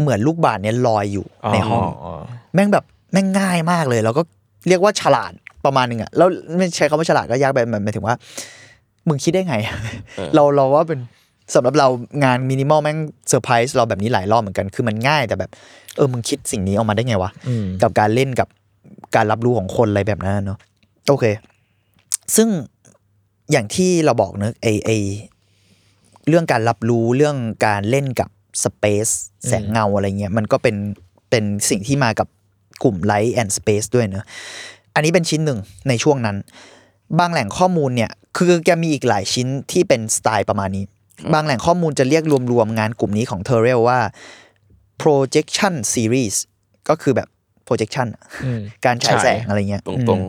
[0.00, 1.84] เหมือนลูกบาศก์เนี้ยลอยอยู่ในห้อง
[2.54, 4.22] แม่งแบบแม่งง่ายมากเลย แล้วก็
[4.68, 5.32] เรียกว่าฉลาด
[5.64, 8.14] ประมาณหนึ่งอะแล้วไม่ใช้คำว่าฉลาดก็ยากไปหมายถึงว่า
[9.08, 9.56] มึงคิดได้ไง
[10.16, 10.98] เออเราเราว่าเป็น
[11.54, 11.88] สำหรับเรา
[12.24, 15.50] งานมินิมอลแม่งเซอร์ไพรส์เราแบบนี้หลายรอบเหมือนกันคือมันง่ายแต่แบบ
[15.96, 18.48] เออมึงคิดสิ่งนี้ออกมาได้ไงวะอืมกับการเล่นกับ
[19.16, 20.58] การรับรู้ของคนอะไรแบบนั้นเนาะ
[21.08, 21.24] โอเค
[22.36, 22.48] ซึ่ง
[23.50, 24.90] อย่างที่เราบอกเนอะไอไอ
[26.28, 27.36] เรื่องการรับรู้เรื่อง
[27.66, 28.28] การเล่นกับ
[28.62, 29.08] สเปซ
[29.46, 30.76] แสงเงาอะไรเงี้ยมันก็เป็น
[31.30, 32.28] เป็นสิ่งที่มากับ
[32.82, 34.24] กลุ่ม Light and Space ด้วยเนอะ
[34.94, 36.36] อันนี้เป็นชิ้นหนึ่งในช่วงนั้น
[37.18, 40.84] บางแหล่งข้อมูลเนี่ย คือแกมีอีกหลายชิ้นที่เป็นสไตล์ประมาณนี้
[41.32, 44.00] บางแหล่งข้อมูลจะเรียกรวมๆงานกลุ่มนี้ของ t e r r e l ว่า
[45.02, 46.36] projection series
[46.88, 47.28] ก็คือแบบ
[47.66, 50.24] projection อะอืมการฉายแสงฉายอะไรเงี้ยตรงอืตรงม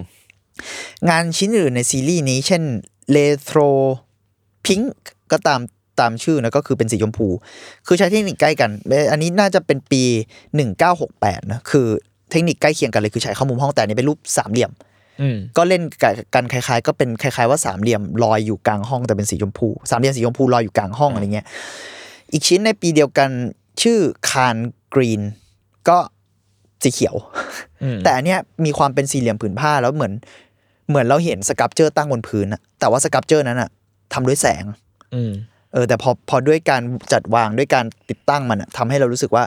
[1.09, 2.63] งานชิ้นอื่นในซีรีส์นี้ เช่น
[3.15, 3.69] retro
[4.65, 4.85] pink
[5.31, 5.61] ก็ตาม
[5.99, 7.27] ตามชื่อนะก็คือเป็นสีชมพู
[7.87, 10.03] คือใช้เทคนิคใกล้กันเอ่ออันนี้น่าจะเป็นปี
[10.77, 11.87] 1968นะคือ
[12.31, 14.88] เทคนิคใกล้เคียงกันเลยคือใช้ข้อมุมห้องแต่อันนี้เป็นรูปสามเหลี่ยมอืม
[15.57, 21.45] ก็เล่นกับกันคล้าย ๆ ก็เป็นคล้าย ๆ ว่าสามเหลี่ยมลอยอยู่กลางห้องแต่เป็นสีชมพูสามเหลี่ยมสีชมพูลอยอยู่กลางห้องอะไรเงี้ย
[22.31, 23.29] อีกชิ้นในปีเดียวกัน
[23.81, 23.99] ชื่อ
[24.29, 24.55] คาน
[24.93, 25.21] กรีน
[25.89, 25.97] ก็
[26.83, 27.15] สีเขียว
[27.83, 30.13] อืมแต่อันเนี้ยมีความเป็นสี่เหลี่ยมผืนผ้าแล้วเหมือน
[30.89, 33.69] เหมือนเราเห็น sculpture ตั้งบนพื้นอะแต่ว่า sculpture นั้นอะ
[34.13, 34.63] ทำด้วยแสง
[35.15, 35.31] อืม
[35.73, 36.81] เออแต่พอพอด้วยการ
[37.13, 39.43] จัดวางด้วยการติดตั้งมันอะทำให้เรารู้สึกว่า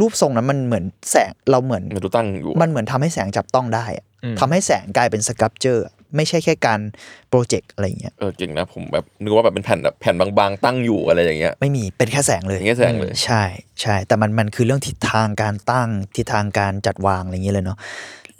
[0.00, 6.80] รูปทรงนั้นมันเหมือนแสงเราเหมือนมันดูตั้งอยู่มันเหมือนทำให้แสงจับต้องได้อะอืมทำให้แสงกลายเป็น sculpture ไม่ใช่แค่การ
[7.28, 13.42] project อะไรอย่างเงี้ยเออเก่งนะผมแบบนึกว่าแบบเป็นแผ่นแบบแผ่นบางๆ ตั้งอยู่อะไรอย่างเงี้ยไม่มีเป็นแค่แสงเลยอย่างเงี้ยแสงเลยใช่
[13.82, 17.78] ใช่แต่มันมันคือเรื่องทิศทางการตั้งทิศทางการจัดวางอะไรอย่างเงี้ยเลยเนาะ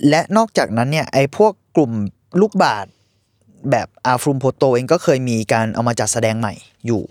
[0.08, 1.92] และนอกจากนั้นเนี่ยไอ้พวกกลุ่ม
[2.40, 2.92] ลูกบาศก์
[3.70, 6.54] แบบอาฟรุมโพโตเองก็เคยมีการเอามาจัดแสดงใหม่
[6.86, 7.02] อยู่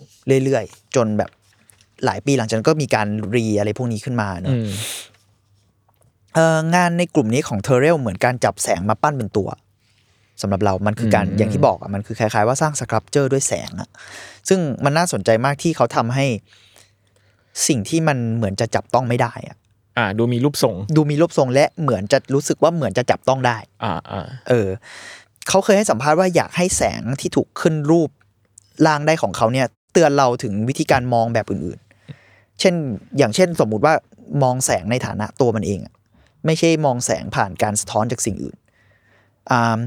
[0.44, 1.30] เรื่อยๆ จนแบบ
[2.06, 4.70] หลายปีหลังจากนั้นก็มีการรีอะไรพวกนี้ขึ้นมาเนาะอืม
[6.36, 9.50] เอองานในกลุ่มนี้ของเทเรลเหมือนการจับแสงมาปั้นเป็นตัว
[10.42, 13.90] สำหรับเรามันคือการอืมอย่างที่บอกอะมันคือคล้ายๆว่าสร้างสครับเจอร์ด้วยแสงอะ
[14.50, 16.26] ซึ่งมันน่าสนใจมากที่เขาทำให้
[17.68, 19.58] สิ่งที่มันเหมือนจะจับต้องไม่ได้อะ
[19.98, 24.68] อ่าดูมีรูปทรง ดูมีรูปทรงและเหมือนจะรู้สึกว่าเหมือนจะจับต้องได้ อ่าอ่าเออ
[25.50, 28.10] เขาเคยให้สัมภาษณ์ว่าอยากให้แสงที่ถูกขึ้นรูป
[28.86, 31.83] ล่างได้ของเขาเนี่ย เตือนเราถึงวิธีการมองแบบอื่นๆ
[32.60, 32.76] เช่น
[33.18, 33.94] อย่างเช่นสมมุติว่า
[34.44, 35.94] มองแสงในฐานะตัวมันเองอะ
[36.46, 38.56] ไม่ใช่มองแสงผ่านการสะท้อนจากสิ่งอื่น
[39.52, 39.80] อ่า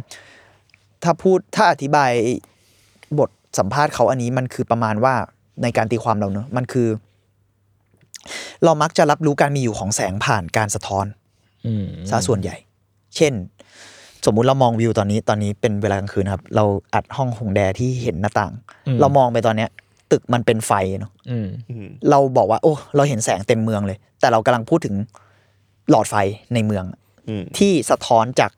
[1.03, 2.13] ถ้าพูดถ้าอธิบาย
[3.19, 5.15] บทสัมภาษณ์เขาอันนี้มันคือประมาณว่า
[5.63, 6.89] ในการตีความเราเนอะมันคือ
[8.65, 11.07] เรามักจะรับรู้การมีอยู่ของแสงผ่านการสะท้อน
[11.67, 12.57] อืมซะส่วนใหญ่
[13.17, 13.33] เช่น
[14.27, 18.53] สมมุติเรามองวิวตอนนี้ตอนนี้เป็นเวลากลางคืนครับ เราอัดห้องหงแดที่เห็นหน้าต่าง
[19.01, 19.71] เรามองไปตอนเนี้ย
[20.13, 24.95] ตึกมันเป็นไฟเนาะอืมอืมเราบอกว่า โอ้ เราเห็นแสงเต็มเมืองเลย แต่เรากำลังพูดถึง
[25.91, 26.15] หลอดไฟ
[26.55, 26.85] ในเมือง
[27.29, 28.51] อืมที่สะท้อนจาก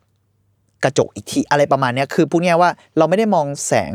[0.84, 3.92] กระจกอีกทีอะไรประมาณเนี้ยคือพูดง่ายๆว่าเราไม่ได้มองแสง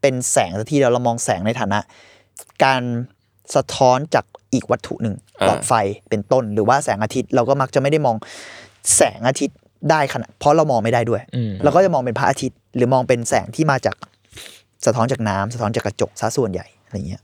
[0.00, 1.78] เป็นแสงสักทีเดียวเรามองแสงในฐานะ
[2.64, 2.82] การ
[3.54, 5.72] สะท้อนจากอีกวัตถุหนึ่งอ่าหลอดไฟ
[6.10, 8.16] เป็นต้น หรือว่าแสงอาทิตย์เราก็มักจะไม่ได้มอง
[8.96, 9.56] แสงอาทิตย์
[9.90, 13.96] ได้ขนาดเพราะเรามองไม่ได้ด้วยอืมเราก็จะมองเป็นพระอาทิตย์ หรือมองเป็นแสงที่มาจาก
[14.86, 17.22] สะท้อนจากน้ำสะท้อนจากกระจกซะส่วนใหญ่ อะไรเงี้ย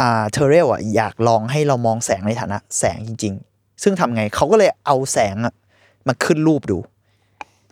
[0.00, 5.54] อ่าเทเรลอะอยากลองให้เรามองแสงในฐานะ แสงจริง ๆ ซึ่งทำไงเขาก็เลยเอาแสงอะ
[6.08, 6.78] มาขึ้นรูปดู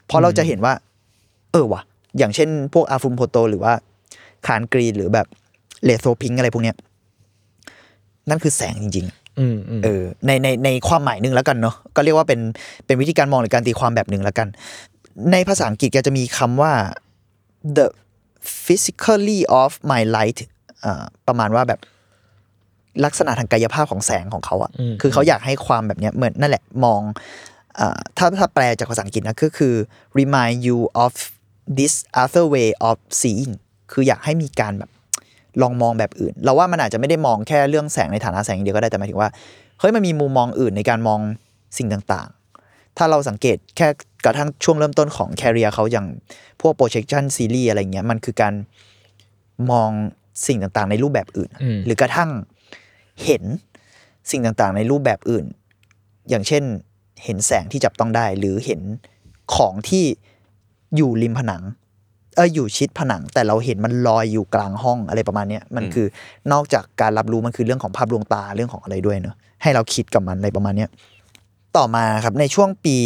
[0.06, 0.72] เพราะเราจะเห็นว่า
[1.52, 1.82] เออว่ะ
[2.18, 3.72] อย่างเช่น พวกอาฟุมโพโตหรือว่า
[4.46, 5.26] คานกรีนหรือแบบ
[5.84, 6.76] เลโซพิงอะไรพวกเนี้ย
[8.28, 12.40] นั่นคือแสงจริงๆอืมอืมเออ ในในในความหมายหนึ่งแล้วกันเนาะ ก็เรียกว่าเป็น
[12.86, 14.48] เป็นวิธีการมองหรือการตีความแบบหนึ่งแล้วกัน
[15.32, 16.72] ในภาษาอังกฤษแกจะมีคำว่า
[17.76, 17.86] the
[18.64, 20.59] physically of my light อ่า
[21.28, 21.80] ประมาณว่าแบบ
[23.04, 27.00] ลักษณะทางกายภาพของแสงของเขาอะอืมคือเขาอยากให้ความแบบเนี้ยเหมือนนั่นแหละมอง
[27.78, 29.74] อ่าถ้าถ้าแปลจากภาษาอังกฤษนะก็คือ
[30.18, 31.12] remind you of
[31.78, 33.52] this other way of seeing
[33.92, 34.90] คืออยากให้มีการแบบ
[35.62, 39.30] ลองมองแบบอื่น เราว่ามันอาจจะไม่ได้มองแค่เรื่องแสงในฐานะแสงอย่างเดียวก็ได้แต่หมายถึงว่า
[39.80, 41.20] เฮ้ยมันมีมุมมองอื่นในการมอง
[41.78, 43.88] สิ่งต่างๆ ถ้าเราสังเกตแค่
[44.24, 46.06] กระทั่งช่วงเริ่มต้นของ career เขาอย่าง
[46.60, 48.54] พวก Projection Series อะไรเงี้ยมันคือการ
[49.70, 49.90] มอง
[50.46, 52.30] สิ่งต่างๆ ในรูปแบบอื่นอืมหรือกระทั่ง
[53.24, 53.42] เห็น
[54.30, 55.44] สิ่งต่างๆ ในรูปแบบอื่น
[56.30, 56.62] อย่างเช่น
[57.24, 58.80] เห็นแสงที่จับต้องได้ หรือเห็น
[59.54, 60.04] ของที่
[60.96, 61.62] อยู่ริมผนัง
[62.36, 66.06] เอออยู่ชิดผนัง แต่เราเห็นมันลอยอยู่กลางห้องอะไรประมาณเนี้ยมันคือ
[66.52, 70.90] นอกจากการรับรู้มันคือเรื่องของภาพลวงตาเรื่องของอะไรด้วยเนอะให้เราคิดกับมันอะไรประมาณเนี้ย
[71.76, 72.96] ต่อมาครับในช่วงปี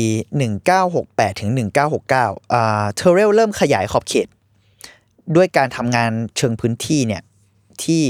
[0.65, 1.51] 1968ถึง
[2.01, 4.29] 1969อ่าเทเรลเริ่มขยายขอบเขต
[5.37, 7.23] ด้วยการทำงานเชิงพื้นที่เนี่ย
[7.83, 8.03] ที่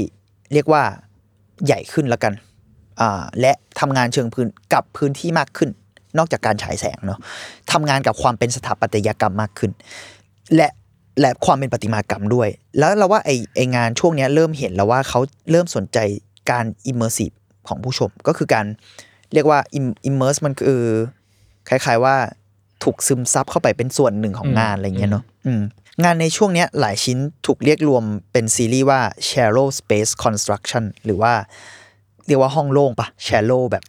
[0.53, 0.83] เรียกว่า
[1.65, 2.33] ใหญ่ขึ้นแล้วกัน
[3.41, 5.69] และทำงานเชิงพื้นกับพื้นที่มากขึ้น
[6.17, 7.19] นอกจากการฉายแสงเนาะ
[7.71, 9.71] ทำงานกับความเป็นสถาปัตยกรรมมากขึ้น
[10.55, 10.67] และ
[11.21, 12.49] และความเป็นประติมากรรมด้วย
[12.79, 15.19] แล้วเราว่าไอไองานช่วงนี้เริ่มเห็นแล้วว่าเขา
[15.51, 15.97] เริ่มสนใจ
[16.51, 17.31] การ immersive
[17.67, 18.65] ของผู้ชม ก็คือการ
[19.33, 20.83] เรียกว่า immerse มันคือ
[21.69, 22.15] คล้าย ๆว่า
[22.83, 25.61] ถูกซึมซับเข้าไปเป็นส่วนหนึ่งของงานอะไรเงี้ยเนาะอืม
[26.03, 31.33] งานในช่วงเนี้ยหลายชิ้นถูกเรียกรวมเป็นซีรีส์ว่า shallow space construction หรือว่า
[32.27, 33.83] เรียกว่าห้องโล่งปะ shallow แบบ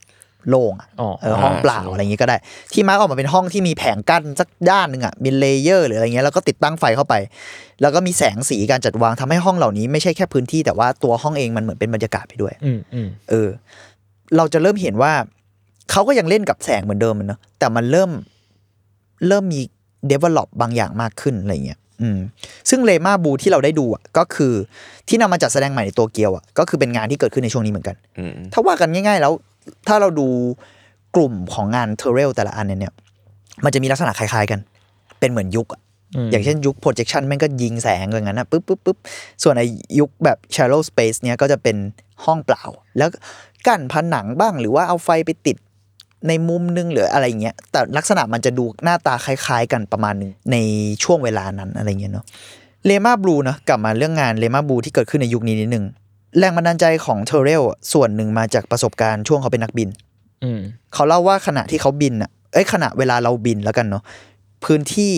[0.48, 2.36] โล่งอะอ๋อเออห้องเปล่า shallow อะไรอย่างงี้ก็ได้
[2.72, 7.14] ที่มาร์กออกมาเป็นห้องที่มีแผงกั้นสักด้านหนึ่งอะมี layer หรืออะไรเงี้ยแล้วก็ติดตั้งไฟเข้าไป
[7.80, 13.48] แล้วก็มีแสงสีการจัดวางทำให้ห้องเหล่านี้ไม่ใช่แค่พื้นที่แต่ว่าตัวห้องเองมันเหมือนเป็นบรรยากาศไปด้วยอืมอืมเออ
[14.36, 15.12] เราจะเริ่มเห็นว่า
[15.90, 18.10] เขาก็ยังเล่นกับแสงเหมือนเดิมมันเนอะแต่มันเริ่ม
[19.26, 19.60] เริ่มมี
[20.10, 22.18] develop บางอย่างมากขึ้นอะไรเงี้ย อืม
[22.70, 24.52] ซึ่งเลมาบูที่เราได้ดูอะก็คือ
[25.08, 29.32] ที่นำมาจัดแสดงใหม่ในโตเกียวอะก็คือเป็นงานที่เกิดขึ้นในช่วงนี้เหมือนกันอืมถ้าว่ากันง่าย ๆ แล้ว
[29.88, 30.28] ถ้าเราดู
[31.16, 32.92] กลุ่มของงานเทเรลแต่ละอันเนี่ย
[33.64, 34.60] มันจะมีลักษณะคล้าย ๆ กัน
[35.20, 35.80] เป็นเหมือนยุคอะ
[36.26, 38.96] มอย่างเช่นยุค projection แม่งก็ยิงแสงอย่างนั้นนะปุ๊บปุ๊บปุ๊บ
[39.42, 39.62] ส่วนไอ
[39.98, 41.76] ยุคแบบ shallow space เนี้ยก็จะเป็น
[42.24, 42.64] ห้องเปล่า
[42.98, 43.08] แล้ว
[43.66, 45.56] กั้นผนังบ้างหรือว่าเอาไฟไปติด
[46.28, 50.56] ในมุมนึงหรืออะไรเงี้ยแต่ลักษณะมันจะดูหน้าตาคล้าย ๆ กันประมาณหนึงใน
[51.04, 52.24] ช่วงเวลานั้นอะไรเงี้ยเนาะ
[52.86, 55.84] เลมาบลูนะกลับมาเรื่องงานเลมาบลูที่เกิดขึ้นในยุคนี้นิดนึง
[56.38, 59.88] แรงบันดาลใจของเทเรลส่วนหนึ่งมาจากประสบการณ์ช่วงเขาเป็นนักบิน
[60.44, 60.60] อืม
[60.94, 64.02] เขาเล่าว่าขณะที่เขาบินอะเอ้ยขณะเวลาเราบินแล้วกันเนาะ
[64.64, 65.14] พื้นที่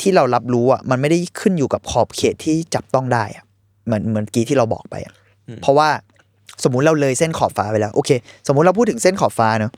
[0.00, 3.44] ที่เรารับรู้อะมันไม่ได้ขึ้นอยู่กับขอบเขตที่จับต้องได้อะ
[3.86, 5.14] เหมือนเหมือนกี้ที่เราบอกไปอะ
[5.62, 5.88] เพราะว่า
[6.64, 8.10] สมมุติเราเลยเส้นขอบฟ้าไปแล้วโอเค
[8.46, 9.72] สมมุติเราพูดถึงเส้นขอบฟ้าเนาะ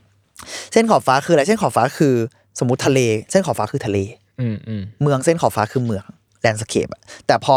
[0.71, 2.13] เส้นขอบฟ้าคืออะไรเส้นขอบฟ้าคือ
[2.59, 2.99] สมมติทะเล
[3.31, 3.97] เส้นขอบฟ้าคือทะเล
[4.41, 6.03] อืมอืมเมืองเส้นขอบฟ้าคือเมือง
[6.41, 7.55] แลนด์สเคปอะแต่พอ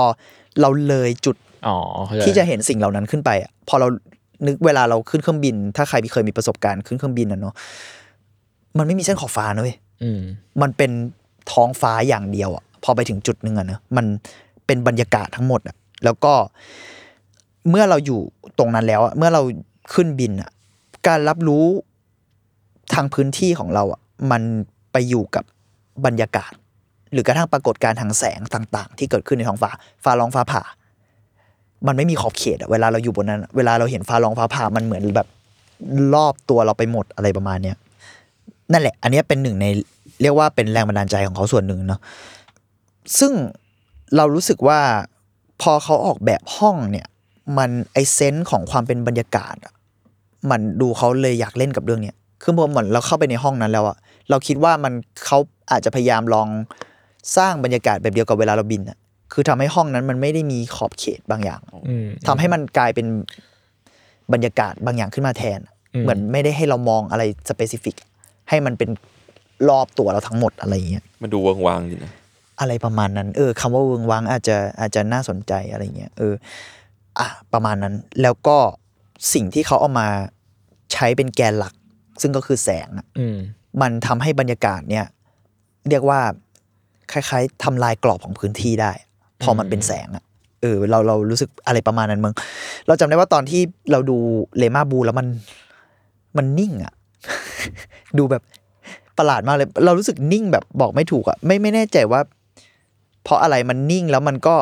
[0.61, 1.37] เราเลยจุด
[1.67, 3.87] อ๋อเข้าใจที่จะเห็นสิ่งเหล่านั้นขึ้นไปอะพอเรา
[4.47, 7.55] นึกเวลาเราขึ้นเครื่องบิน ถ้าใครเคยมีประสบการณ์ขึ้นเครื่องบินอะเนาะ
[8.79, 10.21] มันไม่มีเส้นขอบฟ้านะเว้ยอืม
[10.63, 10.91] มันเป็น
[11.53, 14.07] ท้องฟ้าอย่างเดียวอะพอไปถึงจุดหนึ่งอะเนะมัน
[14.67, 16.33] เป็นบรรยากาศทั้งหมดอะแล้วก็
[17.71, 18.21] เมื่อเราอยู่
[18.59, 19.43] ตรงนั้นแล้วอะเมื่อเรา
[19.95, 20.51] ขึ้นบินอะ
[21.09, 21.65] การรับรู้
[22.95, 24.43] ทางพื้นที่ของเราอะมัน
[24.93, 25.45] ไปอยู่กับ
[26.07, 26.53] บรรยากาศ
[27.13, 29.71] หรือกระทั่งปรากฏการณ์ทางแสงต่างๆ ที่เกิดขึ้นในท้องฟ้า
[30.05, 30.63] ฟ้าร้องฟ้าผ่า
[31.87, 35.29] มันไม่มีขอบเขตเวลาเราอยู่บนนั้น เวลาเราเห็นฟ้าร้องฟ้าผ่ามันเหมือนแบบ
[36.15, 37.77] รอบตัวเราไปหมดอะไรประมาณเนี้ย
[38.73, 39.67] นั่นแหละ อันนี้เป็นหนึ่งใน
[40.23, 42.01] เรียกว่าเป็นแรงบันดาลใจของเขาส่วนหนึ่งเนาะ
[43.19, 43.33] ซึ่ง
[44.17, 44.81] เรารู้สึกว่า
[45.63, 47.07] พอเขาออกแบบห้องเนี่ย
[47.59, 49.57] มันไอเซนส์ของความเป็นบรรยากาศ
[50.51, 53.97] มันดูเขาเลยอยากเล่นกับเรื่องเนี้ย คือพอเหมือนเราเข้าไปในห้องนั้นแล้วอะ
[54.31, 54.93] เราคิดว่ามัน
[55.27, 55.39] เขา
[55.71, 56.49] อาจจะพยายามลอง
[57.37, 58.99] สร้างบรรยากาศแบบเดียวกับเวลาเราบินอะ
[59.33, 63.07] คือทำให้ห้องนั้นมันไม่ได้มีขอบเขตบางอย่างอืมทำให้มันกลายเป็น
[64.33, 65.61] บรรยากาศบางอย่างขึ้นมาแทน
[65.95, 67.97] อืมเหมือนไม่ได้ให้เรามองอะไรสเปซิฟิก
[68.49, 68.91] ให้มันเป็น
[69.69, 72.13] รอบตัวเราทั้งหมดอะไรอย่างเงี้ยมันดูเวิงวางอยู่นะ
[72.61, 76.35] อะไรประมาณนั้น เออคำว่าเวิงวังอาจจะอาจจะน่าสนใจอะไรเงี้ยเออ
[77.19, 78.57] อะประมาณนั้นแล้วก็
[79.35, 80.09] สิ่งที่เขาเอามา
[80.93, 81.75] ใช้เป็นแกนหลัก
[82.23, 83.37] ซึ่งก็คือแสงอะอืม
[83.81, 85.05] มันทำให้บรรยากาศเนี่ย
[85.89, 86.21] เรียกว่า
[87.13, 88.93] คล้ายๆทำลายกรอบของพื้นที่ได้
[89.43, 90.25] พอมันเป็นแสงอะ
[90.63, 92.35] เออเราเรารู้สึกอะไรประมาณนั้นมึง
[92.87, 94.17] เราจำได้ว่าตอนที่เราดู
[94.59, 95.27] เลมาบูแล้วมัน
[96.37, 96.93] มันนิ่งอะ
[98.19, 98.43] ดูแบบ
[99.19, 102.21] ประหลาดมากเลย เรารู้สึกนิ่งแบบบอกไม่ถูกอะไม่ไม่แน่ใจว่า
[103.25, 104.57] เพราะอะไรมันนิ่งแล้วมันก็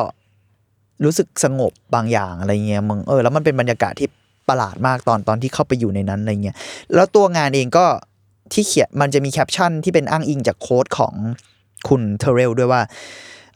[1.03, 4.07] รู้สึกสงบบางอย่างอะไรเงี้ยมึงเออแล้วมันเป็นบรรยากาศที่
[4.49, 6.57] ประหลาดมากตอนตอนที่เข้าไปอยู่ในนั้นอะไรเงี้ย
[6.95, 7.85] แล้วตัวงานเองก็
[8.53, 11.13] ที่เขียนมันจะมีแคปชั่นที่เป็นอ้างอิงจากโค้ดของ
[11.87, 12.81] คุณเทเรลด้วยว่า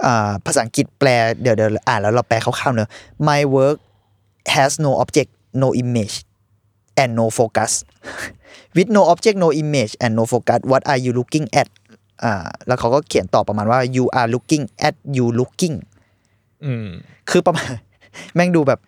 [0.06, 1.10] อ่าภาษาอังกฤษแปล
[1.42, 2.90] เดี๋ยวเดี๋ยวอ่านแล้วเราแปลคร่าวๆเนอะ
[3.28, 3.78] My work
[4.56, 5.32] has no object
[5.64, 6.16] no image
[7.02, 7.72] and no focus
[8.76, 11.70] with no object no image and no focus what are you looking at
[12.24, 12.34] อ่า
[12.68, 15.76] แล้วเขาก็เขียนต่อประมาณว่า you are looking at you looking
[16.66, 16.88] อืม
[17.30, 17.70] คือประมาณ
[18.36, 18.80] แม่งดูแบบ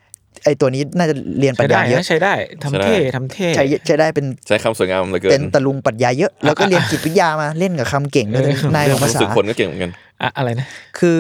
[0.46, 8.44] ไอตัวนี้น่าจะเรียนปรัใช้ชได้ญาเยอะนะใช้ได้ทำเท่ทำเท่ใช้ใช้ได้เป็นใช้คำสวยงามเหลือเกิเป็นนตะลุงปรัชญาเยอะแล้วก็เรียนจิตวิทยามาเล่นกับคำเก่งด้วย
[8.76, 9.92] นายของภารู้ษาสึกคนก็เก่งเหมือนกัน
[10.22, 10.68] อะอะไรนะ
[11.00, 11.20] คือ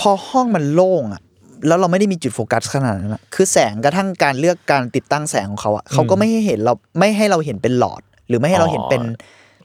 [0.00, 1.20] พอห้องมันโล่งอะ
[1.66, 9.02] แล้วเราไม่ได้มีจุดโฟกัสขนาดนั้นอะคือแสงกระทั่งการเลือกการติดตั้งแสงของเขาอะเขาก็ไม่ให้เห็นเราไม่ให้เราเห็นเป็นหลอด หรือไม่ให้เราเห็นเป็น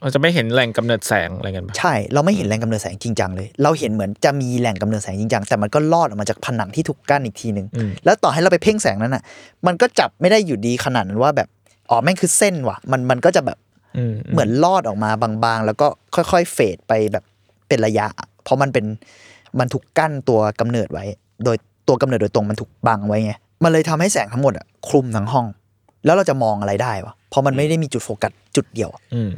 [0.02, 9.24] เราจะไม่เห็นแหล่งกำเนิดแสงอะไรกันปะใช่ เราไม่เห็นแรงกำเนิดแสงจริงจังเลย เราเห็นเหมือนจะมีแหล่งกำเนิดแสงจริงจังแต่มันก็ลอดออกมาจากผนังที่ถูกกั้นอีกทีหนึ่งอืมแล้วต่อให้เราไปเพ่งแสงนั้นอะ
[9.68, 11.48] มันก็จับไม่ได้อยู่ดีขนาดนั้นว่าแบบ
[11.90, 13.58] อ๋อแม่งคือเส้นว่ะ มันมันก็จะแบบ
[13.98, 17.24] อืมเหมือนลอดออกมาบางๆ แล้วก็ค่อยๆเฟดไปแบบ
[17.68, 18.08] เป็นระยะ
[18.44, 18.86] เพราะมันเป็น
[19.60, 21.06] มันถูกกั้นตัวกำเนิดไว้
[21.46, 23.34] โดยตัวกำเนิดโดยตรงมันถูกบังไว้ไง
[23.64, 25.46] มันเลยทำให้แสงทั้งหมดอะคลุมทั้งห้อง
[26.06, 29.32] แล้วเราจะมองอะไรได้วะเพราะมันไม่ได้มีจุดโฟกัสจุดเดียวอะอืม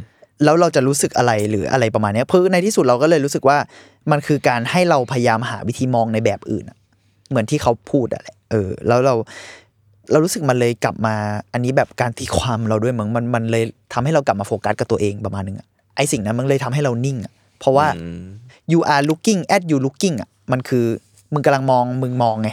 [0.43, 3.57] แล้วเราจะรู้สึกอะไรหรืออะไรประมาณเนี้ยเพื่อในที่สุดเราก็เลยรู้สึกว่า
[4.11, 6.77] มันคือการให้เราพยายามหาวิธีมองในแบบอื่นอะ
[7.29, 9.15] เหมือนที่เขาพูดอะแหละเออ แล้วเรา
[10.11, 11.15] เรารู้สึกมันเลยกลับมา
[11.53, 18.25] อันนี้แบบการตีความเราด้วยมั้งมันมันเลยทำให้เรากลับมาโฟกัสกับตัวเองประมาณนึงอะไอสิ่งนั้นมันเลยทำให้เรานิ่งอะเพราะว่าอืม
[18.71, 20.85] you are looking at you looking อะมันคือ
[21.33, 22.49] มึงกำลังมองมึงมองไง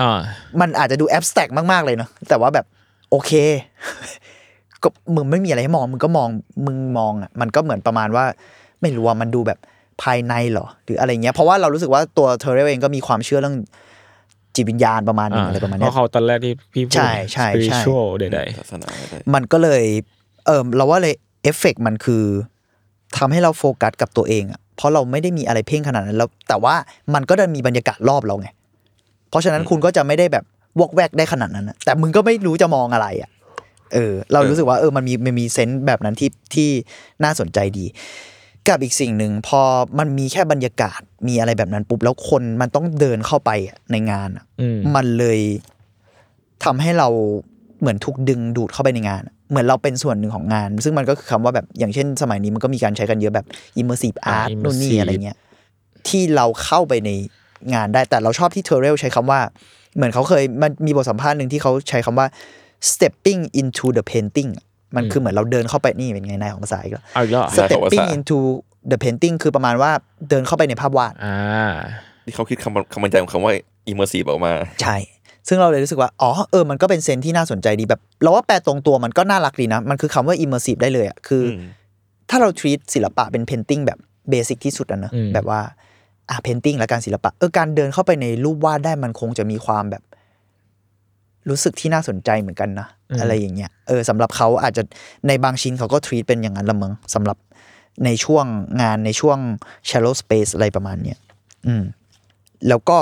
[0.00, 0.20] อ่า
[0.60, 2.66] มันอาจจะดูแอบสแต็กมากๆเลยเนาะแต่ว่าแบบ
[3.10, 3.32] โอเค
[4.86, 6.28] ก็มึงไม่มีอะไรให้มองมึงก็มอง
[6.66, 8.24] มึงมองอะมันก็เหมือนประมาณว่า
[8.80, 9.58] ไม่รู้ว่ามันดูแบบ
[10.02, 13.56] ภายในเหรอ หรืออะไรเงี้ยเพราะว่าเรารู้สึกว่าตัวเทเรลเองก็มีความเชื่อเรื่อง
[14.54, 19.84] จิตวิญญาณประมาณหนึงอะไรประมาณเพเนี้ยราะเขาตอนแรกที่พี่พูดใช่ใช่ใช่ spiritual ใดศาสนาอะไรมันก็เลย
[20.46, 22.24] เออเราว่าเลยเอฟเฟกต์มันคือ
[23.18, 26.74] ทำให้เราโฟกัสกับตัวเองอะเพราะเราไม่ได้มีอะไรเพ่งขนาดนั้นแล้วแต่ว่า
[27.14, 28.48] มันก็จะมีบรรยากาศรอบเราไง
[29.30, 30.44] เพราะฉะนั้นคุณก็จะไม่ได้แบบ
[30.80, 33.30] วอกแวกได้ขนาดนั้นนะแต่มึงก็ไม่รู้จะมองอะไรอะ
[33.94, 36.70] เออ เรารู้สึกว่าเออมันมีมันมี sense แบบนั้นที่ที่
[37.24, 37.86] น่าสนใจดี
[38.68, 39.60] กับอีกสิ่งหนึ่งพอ
[39.98, 45.40] มันมีแค่บรรยากาศมีอะไรแบบนั้นปุ๊บแล้วคนมันต้องเดินเข้าไปอะในงานอะๆอืมมันเลย
[46.64, 47.08] ทำให้เรา
[47.80, 53.46] เหมือนถูกดึงดูดเข้าไปในงาน เหมือนเราเป็นส่วนหนึ่งของงาน ซึ่งมันก็คือคำว่าแบบอย่างเช่น สมัยนี้มันก็มีการใช้กันเยอะแบบ
[53.80, 55.38] immersive อ่า art นู่นนี่ immersive อะไรเงี้ย
[56.08, 57.10] ที่เราเข้าไปใน
[57.74, 59.40] งานได้แต่เราชอบที่เทเรลใช้คำว่า
[59.96, 62.26] เหมือนเขาเคยมันมีบทสัมภาษณ์หนึ่งที่เขาใช้คำว่า
[62.90, 64.64] stepping into the painting อะ
[64.96, 68.38] มันคือเหมือนเราเดินเข้าไปนี่เป็นไงนายของภาษาอีกแล้ว เอาอีกแล้วเหรอ stepping into
[68.90, 69.90] the painting คือประมาณว่า
[70.28, 71.36] เดินเข้าไปในภาพวาด อ่า
[72.24, 73.52] ที่เขาคิดคำคำบรรยายของคำว่า
[73.90, 74.96] immersive ออกมา ใช่
[75.48, 81.60] ซึ่งเราเลยรู้สึกว่า อ๋อ เออ มันก็เป็นเซนส์ที่น่าสนใจดีแบบ เราว่าแปลตรงตัวมันก็น่ารักดีนะ มันคือคำว่า immersive ได้เลยอะคืออม
[82.30, 83.98] ถ้าเรา treat ศิลปะเป็น painting แบบ
[84.30, 85.60] เบสิกที่สุดอะเนอะอืม แบบว่า
[86.30, 90.02] อะ painting และการศิลปะ เออ การเดินเข้าไปในรูปวาดได้มันคงจะมีความแบบ
[91.50, 92.88] รู้สึกที่น่าสนใจเหมือนกันนะ
[93.20, 94.82] อะไรอย่างเงี้ยเออสำหรับเขาอาจจะ
[95.28, 97.36] ในบางชิ้นเขาก็ treat เป็นอย่างนั้นละมั้งสำหรับ
[98.04, 98.44] ในช่วง
[98.82, 99.38] งานในช่วง
[99.88, 101.18] shallow space อะไรประมาณเนี้ย
[101.66, 101.82] อืม
[102.68, 102.98] แล้วก็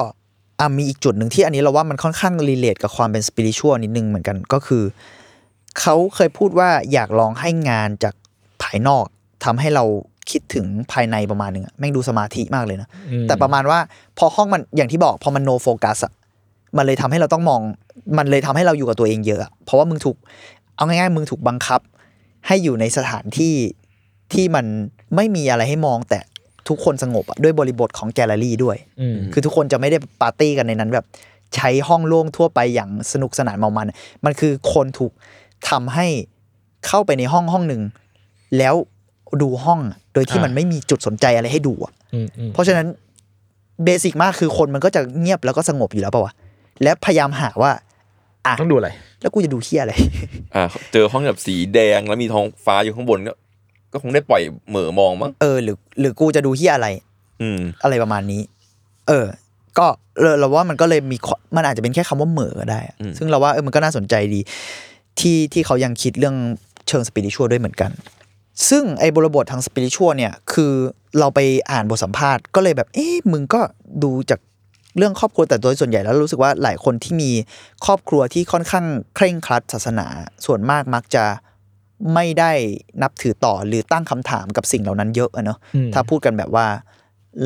[0.61, 4.83] อะมีอีกจุดหนึ่งที่อันนี้เราว่ามันค่อนข้างรีเลทกับความเป็นสปิริชวลนิดนึงเหมือนกันก็คือ
[5.81, 8.15] เขาเคยพูดว่าอยากลองให้งานจาก
[8.63, 9.05] ภายนอก
[9.45, 9.85] ทำให้เรา
[10.31, 13.79] คิดถึงภายในประมาณหนึงอะแม่งดูสมาธิมากเลยนะอืมแต่ประมาณว่า
[14.19, 16.13] พอห้องมันอย่างที่บอกพอมันโนโฟกัสอะ
[16.77, 17.61] มันเลยทำให้เราต้องมอง
[18.19, 20.17] มันเลยทำให้เราอยู่กับตัวเองเยอะอะ เพราะว่ามึงถูก
[20.77, 21.81] เอาง่ายๆ มึงถูกบังคับ
[22.47, 23.55] ให้อยู่ในสถานที่
[24.33, 24.67] ที่มัน
[25.17, 26.19] ไม่มีอะไรให้มองแต่
[26.69, 31.05] ทุกคนสงบอะด้วยบริบทของแกลเลอรี่ด้วยอืมคือทุกคนจะไม่ได้ปาร์ตี้กันในนั้นแบบ
[31.55, 33.87] ใช้ห้องโล่งทั่วไปอย่างสนุกสนานเมามัน
[34.25, 35.13] มันคือคนถูก
[35.71, 36.07] ทำให้
[36.87, 37.83] เข้าไปในห้องห้องหนึ่ง
[38.59, 38.75] แล้ว
[39.43, 42.87] ดูห้องอะโดยที่อ่ามัมันไม่มีจุดสนใจอะไรให้ดูอะอืมอืมเพราะฉะนั้น
[43.85, 46.33] เบสิกมากคือคนมันก็จะเงียบแล้วก็สงบอยู่แล้วป่าวะ
[46.83, 47.71] และพยายามหาว่า
[48.47, 49.95] อะต้องดูอะไร แล้วกูจะดูเที่ยอะไร
[50.55, 53.33] อ่าเจอห้องแบบสีแดงแล้วมีท้องฟ้าอยู่ข้างบนก็
[53.93, 56.89] ก็คงได้ปล่อยเหม่อมองมั้งเออหรือ หรือกูจะดูเที่ยอะไร
[57.43, 58.43] อืม อะไรประมาณนี้
[59.09, 59.27] เออ
[59.79, 59.87] ก็
[60.21, 64.41] เราเราว่ามันก็เลยมีข้อมันอาจจะเป็นแค่คำว่าเหม่อก็ได้อะอืมซึ่งเราว่าเออมันก็น่าสนใจดี
[65.21, 66.37] ที่ที่เขายังคิดเรื่อง
[66.89, 67.91] เชิงสปิริชวลด้วยเหมือนกัน
[68.69, 70.73] ซึ่งไอ้บริบททางสปิริชวลเนี่ย คือ
[71.19, 73.61] เราไปอ่านบทสัมภาษณ์ก็เลยแบบ เอ๊ะมึงก็
[74.03, 74.41] ดูจาก
[74.99, 77.31] เรื่องครอบครัวแต่โดยส่วนใหญ่แล้วรู้สึกว่าหลายคนที่มี
[77.87, 80.07] ครอบครัวที่ค่อนข้างเคร่งครัดศาสนา
[80.47, 81.25] ส่วนมากมักจะ
[82.15, 82.53] ไม่ได้
[83.03, 86.67] นับถือต่อหรือตั้งคำถามกับสิ่งเหล่านั้นเยอะอะเนาะอืมถ้าพูดกันแบบว่า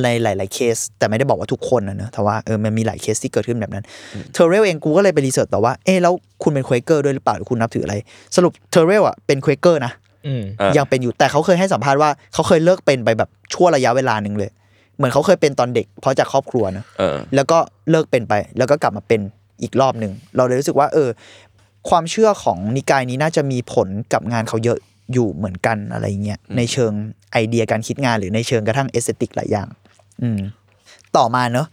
[0.02, 3.84] ในหลาย ๆ เคส แต่ไม่ได้บอกว่าทุกคนนะเนอะแต่ว่าเออมันมีหลายเคสที่เกิดขึ้นแบบนั้น
[4.32, 7.94] เทเรลเองกูก็เลยไป research ต่อว่าเออแล้วคุณเป็น Quaker ด้วยหรือเปล่าหรือคุณนับถืออะไร
[8.37, 9.92] สรุปเทเรลอะเป็น Quaker นะ
[10.26, 14.50] อืมอะยังเป็นอยู่แต่เขาเคยให้สัมภาษณ์ว่าเขาเคยเลิกเป็นไปแบบชั่วระยะเวลาหนึ่งเลย
[14.98, 17.58] เหมือนเขาเคยเป็นตอนเด็ก เพราะจากครอบครัวนะเออ แล้วก็
[17.90, 19.20] เลิกเป็นไป แล้วก็กลับมาเป็น
[19.62, 21.08] อีกรอบหนึ่งเราเลยรู้สึกว่า เออ
[21.88, 24.78] ความเชื่อของนิกายนี้น่าจะมีผลกับงานเขาเยอะ
[25.12, 26.92] อยู่เหมือนกันอะไรเงี้ยในเชิง
[27.32, 29.68] ไอเดียการคิดงานหรือในเชิงกระทั่ง aesthetic หลายอย่าง
[30.22, 30.40] อืม
[31.16, 31.66] ต่อมาเนอะ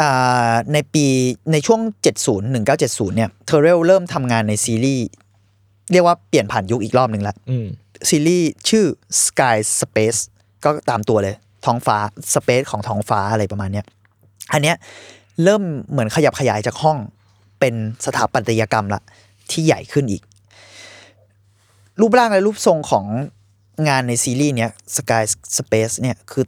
[0.00, 1.06] อ่าในปี
[1.52, 1.80] ในช่วง
[2.18, 5.06] 70 1970 เนี่ยเทเรลเริ่มทำงานในซีรีส์
[5.92, 7.66] เรียกว่าเปลี่ยนผ่านยุคอีกรอบหนึ่งละอืม
[8.08, 8.84] ซีรีส์ชื่อ
[9.24, 10.20] Sky Space
[10.64, 11.96] ก็ตามตัวเลย ท้องฟ้า
[12.34, 13.86] Space ของท้องฟ้าอะไรประมาณเนี้ย
[14.52, 14.76] อันเนี้ย
[15.42, 16.98] เริ่มเหมือนขยับขยายจากห้อง
[17.60, 17.74] เป็น
[18.06, 19.02] สถาปัตยกรรมละ
[19.50, 20.22] ที่ใหญ่ขึ้นอีก
[22.00, 23.06] รูปร่างและรูปทรงของ
[23.88, 25.22] งานในซีรีส์เนี้ย Sky
[25.58, 26.44] Space เนี่ยคือ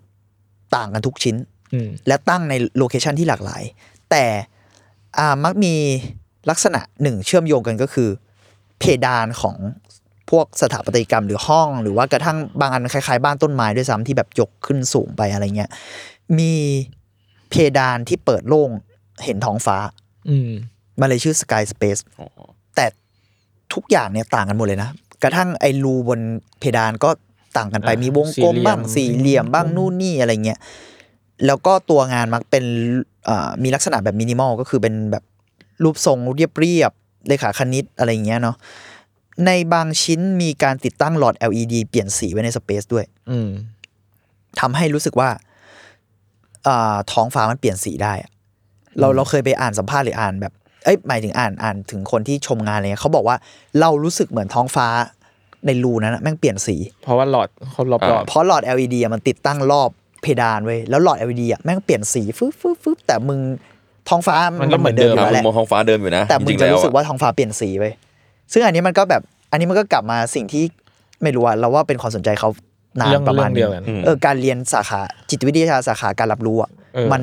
[0.76, 1.36] ต่างกันทุกชิ้น
[1.72, 3.62] อืมและตั้งในโลเคชันที่หลากหลาย
[4.10, 4.24] แต่
[5.18, 5.74] อ่ามักมี
[6.50, 8.08] ลักษณะหนึ่งเชื่อมโยงกันก็คือ
[8.78, 9.56] เพดานของ
[10.30, 15.70] พวกสถาปัตยกรรมหรือห้อง หรือว่ากระทั่งบางอันคล้ายๆ บ้านต้นไม้ด้วยซ้ำที่แบบยกขึ้นสูงไปอะไรเงี้ย
[16.38, 16.54] มี
[17.50, 18.70] เพดานที่เปิดโล่ง
[19.24, 19.76] เห็นท้องฟ้า
[20.28, 20.50] อืม
[21.00, 22.26] มันเลยชื่อ Sky Space อ๋อ
[22.76, 22.86] แต่
[23.74, 24.90] ทุกอย่างเนี่ยต่างกันหมดเลยนะ
[25.22, 26.20] กระทั่งไอ้รูบน
[26.60, 27.10] เพดานก็
[27.56, 30.58] ต่างกันไปอ่ามีมีวงกลมบ้างสี่สี่เหเหลี่ลี่ยยมมบ้างนู่นนี่อะไรเงี้ย
[31.46, 32.64] แล้วก็ตัวงานมักเป็น
[33.28, 35.24] อ่ามีลักษณะแบบมินิมอลก็คือเป็นแบบ
[35.82, 38.56] รูปทรงเรียบเรียบๆเลขาคณิตอะไรเงี้ยเนาะ
[39.46, 43.50] ในบางชิ้นมีการติดตั้งหลอด LED เปลี่ยนสีไว้ในสเปซด้วยอืม
[44.60, 45.28] ทำให้รู้สึกว่า
[46.66, 48.30] อ่าท้องฟ้ามันเปลี่ยนสีได้อะ
[48.98, 50.52] เราเราเคยไปอ่านสัมภาษณ์หรืออ่านแบบ
[50.84, 53.36] เอ้ยหมายถึงอ่านอ่านถึงคนที่ชมงานอะไรเงี้ยเขาบอกว่า
[53.80, 54.86] เรารู้สึกเหมือนท้องฟ้า
[55.66, 59.90] ในรูนั้นนะแม่งเปลี่ยนสี เพราะว่าหลอดเขารอบรอบเพราะหลอด LED อะมันติดตั้งรอบ
[60.22, 63.40] เพดานเว้ยแล้วหลอด LED อะแม่งเปลี่ยนสีฟึบฟึบฟึบแต่มึง
[64.08, 67.92] ท้องฟ้ามันเหมือนเดิมอคยู่รับแล้วแหละมองท้องฟ้าเดิมอยู่นะแต่มึจงริงๆจะแล้วรู้สึกอะว่าท้องฟ้าเปลี่ยนสีเว้ย
[68.52, 70.64] ซึ่งอันนี้มันก็แบบอันนี้มันก็กลับมาสิ่งที่
[71.22, 72.50] ไม่รู้อะเราว่าเป็นความสนใจเขา
[72.98, 77.22] นานเรื่องประมาณเรื่องเดียวกันเออการเรียนสาขาจิตวิทยาสาขาการรับรู้อะเออมัน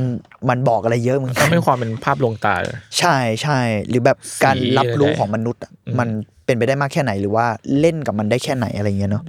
[0.49, 3.59] มันบอกอะไรเยอะมึงมันไม่ความเป็นภาพลวงตาเลยใช่ใช่
[3.89, 6.07] หรือแบบการสีรับรู้อะไรของมนุษย์อะอืมมัน
[6.45, 7.45] เป็นไปได้มากแค่ไหนหรือว่า
[7.79, 9.23] เล่นกับมันได้แค่ไหนอะไรเงี้ยเนาะ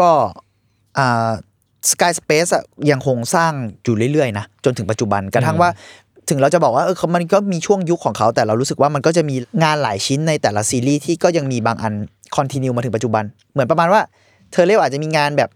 [0.00, 0.10] ก็
[0.98, 1.30] อ่า
[1.90, 3.52] สกายสเปซอะยังคงสร้าง
[3.84, 5.70] อยู่เรื่อยๆนะจนถึงปัจจุบันกระทั่งว่า
[6.28, 11.92] ถึงเราจะบอกว่าเออเขามันก็มีช่วงยุคของเขาแต่เรารู้สึกว่ามันก็จะมีงานหลายชิ้นในแต่ละซีรีส์ที่ก็ยังมีบางอัน
[12.36, 14.02] คอนติเนียมาถึงปัจจุบัน เหมือนประมาณว่า
[14.52, 15.50] เธอเรียกว่าอาจจะมีงานแบบ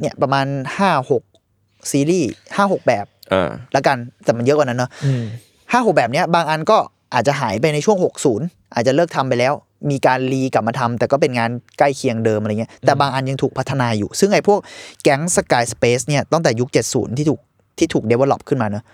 [0.00, 0.46] เนี่ยประมาณ
[0.78, 1.22] ห้าหก
[1.90, 5.24] ซีรีส์ห้าหกแบบอ่าละกันแต่มันเยอะกว่านั้นเนาะอืม
[5.72, 6.78] ห้าหกแบบเนี้ยบางอันก็
[7.14, 7.98] อาจจะหายไปในช่วง
[8.36, 9.52] 60 อาจจะเลิกทำไปแล้ว
[9.90, 14.58] มีการรีกลับมาทำแต่ก็เป็นงานใกล้เคียงเดิมอะไรเงี้ยแต่บางอันยังถูกพัฒนาอยู่ ซึ่งไอ้พวก
[15.02, 17.40] แก๊งสกายสเปซเนี่ยตั้งแต่ยุค 70 ที่ถูก
[17.78, 18.84] ที่ถูก develop ขึ้นมาเนอะ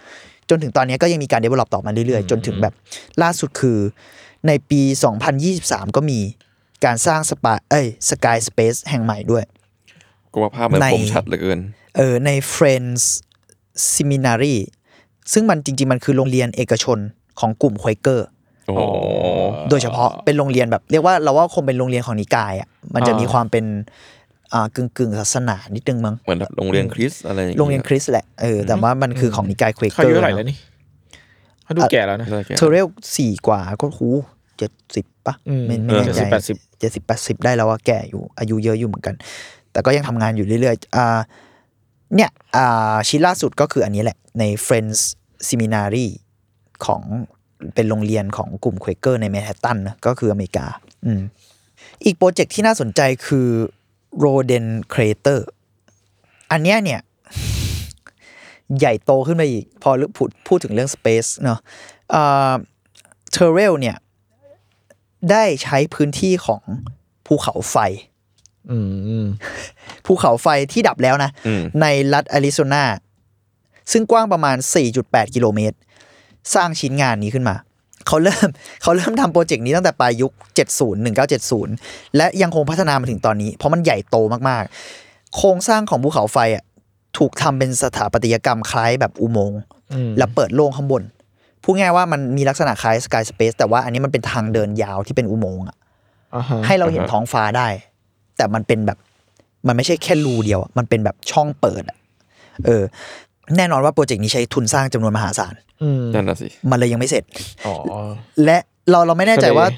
[0.50, 2.74] จนถึงตอนนี้ก็ยังมีการ develop ต่อมาเรื่อยๆ จนถึงแบบ
[3.22, 3.78] ล่าสุดคือ
[4.46, 4.80] ในปี
[5.38, 6.18] 2023 ก็มี
[6.85, 9.44] การสร้างสปาเอ้ยสกายสเปซแห่งใหม่ด้วย
[10.33, 11.61] ก็ว่าภาพมันในคมชัดเหลือเกิน
[11.96, 13.02] เออใน Friends
[13.94, 14.57] Seminary
[15.33, 16.98] ซึ่งมันจริง ๆ มันคือโรงเรียนเอกชน
[17.40, 18.26] ของกลุ่มควเกอร์
[18.66, 18.83] โอ้โห
[19.70, 24.24] โดยเฉพาะเป็นโรงเรียนแบบเรียกว่าเราว่าคงเป็นโรงเรียนของนิกายอะมันจะอ่ามีมีความเป็นอ่า
[24.75, 30.57] กึ่งกึ่งๆศาสนานิดนึงมั้งเหมือนแบบโรงเรียนคริสต์อะไรอย่างโรงเรียนคริสต์แหละเออแต่ว่ามันคือของนิกายควเกเขาออายุร์เท่าไหร่แล้วนี่
[31.64, 32.87] เขาดูแก่แล้วนะได้แค่เทเรล
[33.17, 34.09] สี่กว่าก็หู
[34.59, 39.14] เจ็ดสิบปะอืมไม่ไม่แน่ใจ70 80เจ็ดสิบแปดสิบได้แล้วว่าแก่อยู่อายุเยอะอยู่เหมือนกัน
[39.73, 41.19] แต่ก็ยังทำงานอยู่เรื่อยๆอ่า
[42.17, 45.01] เนี่ยอ่าชิ้นล่าสุดก็คืออันนี้แหละ ใน Friends
[45.49, 46.07] Seminary
[46.87, 47.03] ของ
[47.75, 50.67] เป็นโรงเรียนของกลุ่ม Quaker ในแมนฮัตตันนะก็คืออเมริกา
[51.07, 51.21] อืม
[52.05, 53.49] อีกโปรเจกต์ที่น่าสนใจคือ
[54.22, 55.40] Roden Crater
[56.50, 57.00] อันเนี้ยเนี่ย
[58.79, 61.59] ใหญ่โตขึ้นไปอีก พอพูดพูดถึงเรื่อง Space เนาะ
[63.33, 63.96] เทเรลเนี่ย
[65.31, 66.62] ได้ใช้พื้นที่ของ
[67.27, 67.77] ภูเขาไฟ
[68.70, 68.79] อื
[69.22, 69.24] ม
[70.07, 72.85] ภูเขาไฟที่ดับแล้วนะอืมในรัฐแอริโซนา
[73.92, 74.57] ซึ่งกว้างประมาณ
[74.96, 75.77] 4.8 กิโลเมตร
[76.55, 77.57] สร้างชิ้นงานนี้ขึ้นมา
[78.07, 78.49] เขาเริ่ม
[78.83, 80.33] เขาเริ่มทำโปรเจกต์นี้ตั้งแต่ปลายยุค
[80.69, 80.95] 70
[81.43, 84.17] 1970 และยังคงพัฒนามาถึงตอนนี้ เพราะมันใหญ่โต
[84.49, 86.64] มากๆ โครงสร้างของภูเขาไฟอะ
[87.19, 89.61] ถูกทำเป็นสถาปัตยกรรมคล้ายแบบอุโมงค์
[89.93, 91.03] อืมแล้วเปิดโล่งข้างบน
[91.62, 95.77] พูดง่ายว่ามันมีลักษณะคล้ายสกายสเปซแต่ว่าอันนี้มันเป็นทางเดินยาวที่เป็นอุโมงค์อะ
[96.35, 97.69] อ่าฮะให้เราเห็นท้องฟ้าได้
[98.37, 98.99] แต่มันเป็นแบบ
[99.67, 101.99] มันไม่ใช่แค่รูเดียวอะมันเป็นแบบช่องเปิดอะ
[102.67, 102.83] เออ
[103.57, 107.24] แน่นอนว่าโปรเจกต์นี้ใช้ทุนสร้างจำนวนมหาศาลอืมนั่นน่ะสิมันเลยยังไม่เสร็จ
[107.66, 107.74] อ๋อ
[108.44, 108.59] และ
[108.90, 109.68] เราเราไม่แน่ใจก็เลยว่า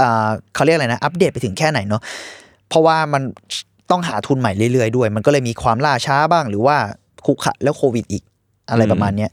[0.00, 2.02] อ่าเขาเรียกอะไรนะ อัปเดตไปถึงแค่ไหนเนาะ
[2.68, 3.22] เพราะว่ามัน
[3.90, 6.76] ต้องหาทุนใหม่เรื่อยๆด้วย มันก็เลยมีความล่าช้าบ้างหรือว่า
[7.26, 8.22] คุกขะแล้วโควิดอีก
[8.70, 9.30] อะไรประมาณเนี้ย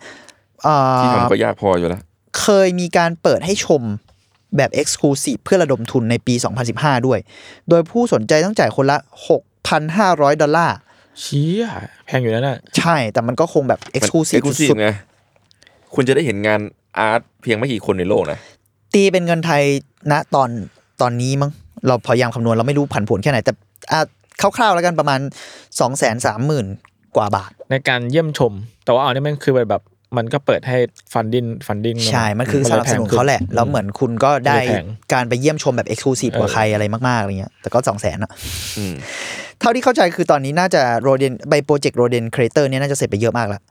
[0.66, 2.02] อ่าที่ทำก็ยากพออยู่แล้ว
[2.40, 3.82] เคยมีการเปิดให้ชม
[4.58, 6.34] แบบ Exclusive เพื่อระดมทุนในปี
[6.72, 7.20] 2015 ด้วย
[7.70, 8.98] โดยผู้สนใจต้องจ่ายคนละ
[9.70, 10.78] 6,500 ดอลลาร์
[11.22, 11.66] เชี่ย
[12.06, 14.90] แพงอยู่แล้วน่ะ ใช่แต่มันก็คงแบบเอ็กซ์คลู Exclusive ซีฟสุดไง
[15.94, 16.60] คุณจะได้เห็นงาน
[16.98, 19.64] art เพียงไม่กี่คนในโลกนะๆตีเป็นเงินไทย
[20.12, 20.50] ณตอน
[21.02, 21.52] ตอนนี้มั้ง
[21.88, 23.54] เราพยายามคำนวณเราไม่รู้ผันผวนแค่ไหน แต่
[23.92, 24.00] อะ
[24.58, 25.20] คร่าวๆแล้วกันประมาณ
[25.60, 26.16] 2 3 0 0
[26.50, 28.54] 0 0กว่าบาท ในการเยี่ยมชม
[28.86, 29.82] แต่ว่าอันนี้มันคือแบบ
[30.18, 30.78] มันก็เปิดให้
[31.14, 34.58] funding funding ใช่ มันคือสนับสนุนเขาแหละ แล้วเหมือนคุณก็ได้
[35.14, 38.32] การไปเยี่ยมชมแบบ exclusive กว่าใครอะไรมากๆอะไรเงี้ยแต่ก็สองแสนอะ
[38.78, 38.96] อืม
[39.60, 43.62] เท่าที่เข้าใจคือตอนนี้น่าจะ Roden ใบโปรเจกต์ Roden Crater เนี่ยน่าจะเสร็จไปเยอะมากแล้ว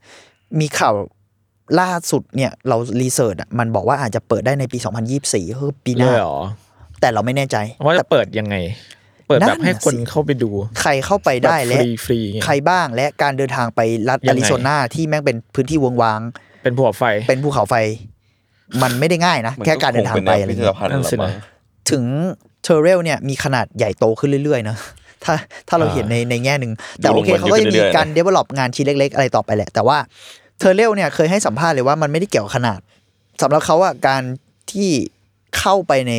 [0.60, 0.94] มีข่าว
[1.80, 4.78] ล่าสุดเนี่ยเรารีเสิร์ชอะมันบอกว่าอาจจะเปิดได้ในปี
[5.18, 6.38] 2024คือปีหเลน้ายเหรอ
[7.00, 8.56] แต่เราไม่แน่ใจว่าจะเปิดยังไง
[9.28, 10.50] เปิดนั่แบนบให้น่ะคนสิเข้าไปดู
[10.80, 16.20] ใครเข้าไปได้แบบและฟรีฟรีๆเงี้ยใครบ้างและการเดินทางไปรัฐยังไงอาริโซนาที่แม่งเป็นพื้นที่วงวาง
[16.62, 17.74] เป็นภูเขาไฟ เป็นภูเขาไฟ
[18.82, 21.42] มันไม่ได้ง่ายนะมันแค่การเดินทางไปคอะไรเป็นแนวพิพิธเงี้ยภัณฑ์นั่นสิละมั้งนะ
[21.90, 22.04] ถึง
[22.62, 24.76] เทอร์เรลเนี่ยมีขนาดใหญ่โตขึ้นเรื่อยๆนะ
[25.24, 25.34] ถ้า
[25.68, 29.98] ถ้าเราอ่าเห็นในในแง่หนึ่งแต่ดูโอเคลงทุนเขาก็ยังเรื่มีอยๆการ develop งานชิ้นเล็ก ๆ อะไรต่อไปแหละ แต่ว่า
[30.58, 32.80] เทอร์เรลเนี่ยเคยให้สัมภาษณ์เลยว่ามันไม่ได้เกี่ยวกับขนาด
[33.42, 34.22] สำหรับเขาอะการ
[34.72, 34.88] ที่
[35.58, 36.14] เข้าไปใน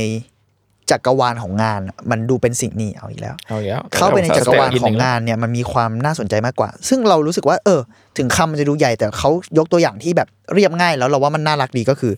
[0.94, 7.80] จักรวาลของงานอะมันดูเป็นสิ่งนี้เอาอีกแล้ว เอาอีกแล้วเข้าไปในจักรวาลสเต็ปของกหงานเนี่ยมันมีความน่าสนใจมากกว่า ซึ่งเรารู้สึกว่า เออ
[8.18, 12.14] ถึงคำมันจะดูใหญ่แต่เขายกตัวอย่างที่แบบเรียบง่าย แล้วเราว่ามันน่ารักดีก็คือ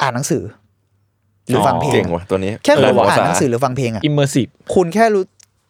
[0.00, 0.42] อ่านหนังสือ
[1.48, 5.24] หรือฟังเพลเก่งงว่ะตัวนี้แค่คุณเอออ่านภาษาหนังสือหรือฟังเพลงอะอิมเมอร์ซีฟคุณแค่รู้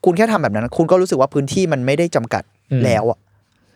[0.04, 2.42] คุณแค่ทำแบบนั้น คุณก็รู้สึกว่าพื้นที่มันไม่ได้จำกัด
[2.72, 3.18] อืมแล้วอะ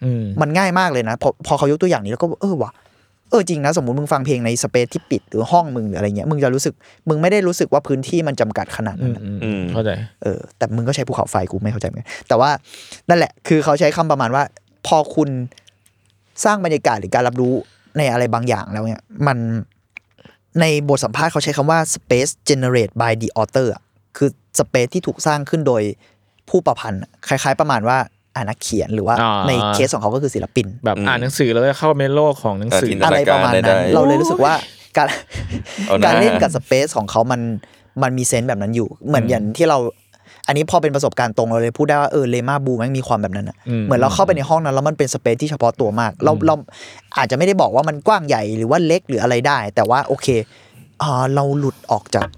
[0.04, 2.70] อืมมันง่ายมากเลยนะพอพอเขายกตัวอย่างนี้แล้วก็เออว่ะ
[3.30, 6.74] เออจริงนะสมมติมึงฟังเพลงในสเปซที่ปิดหรือห้องมึงหรืออะไรเงี้ยมึงจะรู้สึก
[7.08, 9.90] มึงไม่ได้รู้สึกว่าพื้นที่มันจำกัดขนาดอืนั้นมอะอืมเข้าใจ
[10.22, 12.50] เออแต่มึงก็ใช้ภูเขาไฟกูไม่เข้าใจเหมือนกันแต่ว่า
[13.08, 14.42] นั่นแหละคือเขาใช้คำประมาณว่า
[14.86, 15.28] พอคุณ
[16.44, 17.52] สร้างบรรยากาศหรือการรับรู้
[17.98, 19.38] ในอะไรบางอย่างแล้วเนี่ย มัน
[20.60, 23.82] ในบทสัมภาษณ์เขาใช้คำว่า space generate by the author อะ
[24.16, 25.82] คือ space ที่ถูกสร้างขึ้นโดย
[26.48, 27.98] ผู้ประพันธ์อะคล้าย ๆ ประมาณว่า
[28.36, 34.54] อ่านักเขียนหรือว่าอ่าในเคสของเขาก็คือศิลปิน แบบอืมอ่านหนังสือแล้วก็เข้าไปในโลกของหนังสือจินตอะไรประมาณนั้นได้เราเลยรู้สึกว่า
[34.96, 35.06] การ
[35.86, 37.40] เอานะการเล่นกับสเปซของเขามัน
[38.02, 39.78] มันมีเซนส์แบบนั้นอยู่ เหมือนอย่างที่เรา
[40.46, 46.54] อันนี้พอเป็นประสบการณ์ตรงเราเลยพูดได้ว่าเออเลมาบูแม่งมีความแบบนั้นอะอืมเหมือนเราเข้าไปในห้องนั้นแล้วมันเป็นสเปซที่เฉพาะตัวมาก เราเรา
[47.18, 50.26] อาจจะไม่ได้บอกว่ามันกว้างใหญ่หรือว่าเล็กหรืออะไรได้ แต่ว่าโอเค
[51.02, 52.28] อ่าเราหลุดออกจาก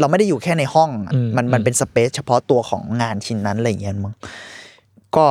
[0.00, 4.14] เราไม่ได้อยู่แค่ในห้องอะอืมมันมันเป็นสเปซเฉพาะตัวของงานชิ้นนั้นอะไรอย่างเงี้ยมั้ง
[5.16, 5.26] ก็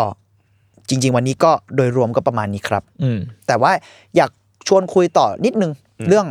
[0.90, 3.72] จริง ๆ วันนี้ก็โดยรวมก็ประมาณนี้ครับ อืมแต่ว่า
[4.16, 4.32] อยาก
[4.68, 5.72] ชวนคุยต่อนิดนึง
[6.10, 6.28] เรื่อง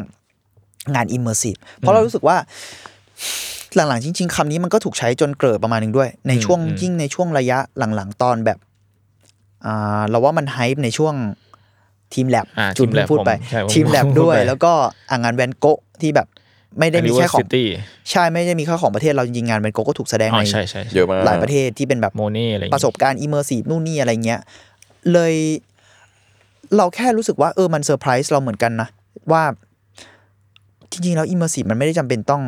[0.95, 2.37] งาน immersive เพราะเรารู้สึกว่า
[3.75, 8.59] หลังๆ จริง ๆคำนี้มันก็ถูกใช้จนเกลิดประมาณหนึ่งด้วย ในช่วงอืมยิ่งในช่วงระยะหลังๆ ตอนแบบ
[9.67, 11.15] อ่าเราว่ามัน hype ในช่วง
[12.15, 14.73] Team Lab อ่าจุด Team Lab พูดไปผมใช่ผม Team Lab พูดด้วยไปแล้วก็
[15.11, 16.27] อ่างานแวนโกะที่แบบ
[16.79, 17.65] ไม่ได้มีแค่ของ University
[18.11, 24.41] ใช่ไม่ได้มีแค่ของประเทศเราจริงๆงานแวนโกะก็ถูกแสดงอ๋อในใช่ใช่เยอะมากหลายประเทศที่เป็นแบบโมเน่อะไรอย่างปเงี้ระยสบการณ์ immersive นู่นนี่อะไรเงี้ย
[25.13, 25.35] เลย
[26.77, 28.89] เราแค่รู้สึกว่าเออมันเซอร์ไพรส์เราเหมือนกันนะ
[29.33, 29.43] ว่า
[30.91, 32.43] จริงๆแล้ว immersive มันไม่ได้จำเป็นต้อง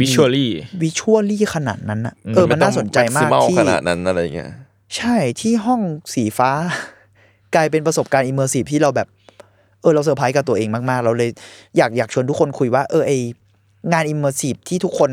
[0.00, 0.50] visually
[0.82, 4.50] visually ขนาดนั้นนะอืมเออมันน่าสนใจมากที่ที่ขนาดนั้นอะไรเงี้ย
[4.96, 5.80] ใช่ที่ห้อง
[6.14, 6.50] สีฟ้า
[7.54, 9.08] กลายเป็นประสบการณ์ immersive ที่เราแบบ
[9.84, 11.30] เออเราเซอร์ไพรส์กับตัวเองมากๆ เราเลย
[11.76, 13.12] อยากอยากชวนทุกคนคุยว่าเออไอ
[13.92, 15.10] งาน immersive ที่ทุกคน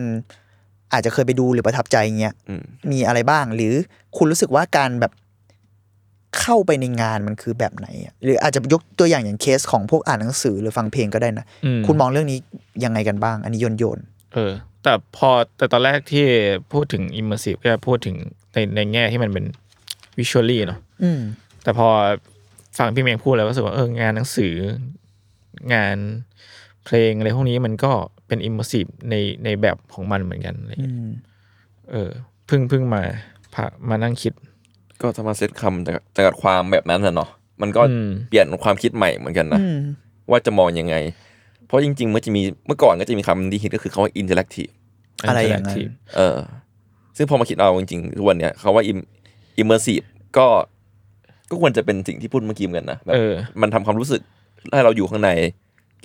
[0.93, 3.73] อาจจะเคยไปดูหรือประทับใจเงี้ยอืมมีอะไรบ้าง หรือ
[4.17, 5.11] คุณรู้สึกว่าการแบบ
[6.39, 12.39] เข้าไปในงานมันคือแบบไหนอะหรืออาจจะยกตัวอย่างอย่างเคสของพวกอ่านหนังสือหรือฟังเพลงก็ได้นะอืมคุณมองเรื่องนี้
[12.83, 13.99] ยังไงกันบ้าง อันนี้โยนโยน
[14.33, 14.51] เออ
[14.83, 16.25] แต่พอแต่ตอนแรกที่
[16.73, 18.15] พูดถึง immersive ก็พูดถึง
[18.53, 19.45] ในในแง่ที่มันเป็น
[20.17, 21.21] visually เนาะอืม
[21.63, 21.87] แต่พอ
[22.77, 24.53] ฟังพี่เมงพูดแล้วก็รู้สึกว่าเอองานหนังสือ
[25.73, 25.97] งาน
[26.85, 27.91] เพลงอะไรพวกนี้มันก็
[28.27, 31.11] เป็น immersive ในในแบบของมันเหมือนกันอะไรอย่างอืเงี้ยม
[31.91, 32.09] เออ
[32.47, 33.01] เพิ่งเพิ่งมา
[33.53, 34.33] พามานั่งคิด
[35.01, 37.29] ก็ถ้ามาเซตคำจากจากความแบบนั้นน่ะเนาะ
[37.61, 39.79] มันก็อืมเปลี่ยนความคิดใหม่เหมือนกันนะอืม
[40.29, 40.95] ว่าจะมองยังไง
[41.65, 44.71] เพราะจริงๆเมื่อจะมีเมื่อก่อนก็จะมีคำที่ฮิตก็คือคำว่า interactive
[45.27, 46.37] อะไรอย่างนั้น interactive เออ
[47.17, 49.07] ซึ่งพอมาคิดเอาจริงๆทุกวันเนี้ยคำว่า im-
[49.61, 50.05] immersive
[50.37, 50.47] ก็
[51.51, 54.21] ก็ควรจะเป็นสิ่งที่พูดเมื่อกี้เหมือนกันนะแบบเออมันทำความรู้สึก
[54.73, 55.29] ให้เราอยู่ข้างใน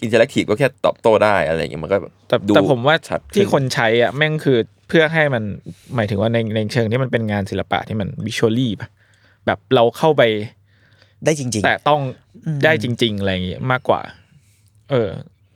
[0.05, 5.43] interactive ก็แค่ตอบโต้ได้อะไรอย่างเงี้ยมันก็แบบแต่ดูแต่ผมว่าชัดที่ขึ้คนใช้อะแม่งคือเพื่อให้มัน
[5.95, 8.89] หมายถึงว่าในในเชิงที่มันเป็นงานศิลปะที่มันวิชวลลี่ปะ
[9.47, 10.23] แบบเราเข้าไป
[11.25, 12.01] ได้จริงแต่ต้อง
[12.65, 14.01] ได้จริง ๆ อะไรอย่างงี้มากกว่า
[14.91, 15.11] เออ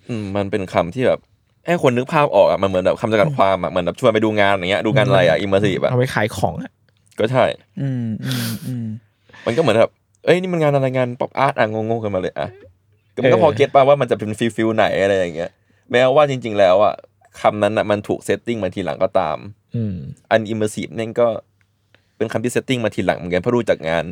[0.08, 1.20] อืมมันเป็นคำที่แบบ
[1.66, 6.70] ให้คนนึกภาพออกอะมันเหมือนแบบคำจำกัดความอะเหมือนแบบชวนไปดูงานอย่างเงี้ยดูงานอะไรอะ immersive อะเอาไปขายของอะ
[7.18, 8.86] ก็ใช่ๆอืมอืมอืม
[9.46, 9.92] มันก็เหมือนแบบ
[10.24, 12.48] เอ้ยนี่มันงานอะไรงาน pop art อะงงๆกันมาเลยอะ
[13.14, 15.50] ก็มันก็เออพอ get ป่ะว่ามันจะเป็น feel feel ไหนอะไรอย่างเงี้ย
[15.92, 16.94] แม้ว่าจริง ๆ แล้วอะ
[17.40, 19.36] คำนั้นอะมันถูก setting มาทีหลังก็ตาม
[19.76, 19.96] อืม
[20.30, 21.28] อัน immersive นี่ก็
[22.16, 24.04] เป็นคำที่ setting มาทีหลังเหมือนกันเพราะรู้จากงาน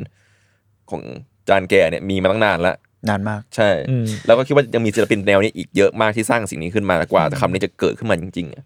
[0.90, 1.02] ของ
[1.48, 2.76] จานแกเนี่ยมีมาตั้งนานแล้ว
[3.08, 8.64] นานมากใช่อืมแล้วก็คิดว่ายังมีศิลปินแนวนี้อีกเยอะมากที่สร้างสิ่งนี้ขึ้นมากว่าแต่คำนี้จะเกิดขึ้นมาจริงๆอะ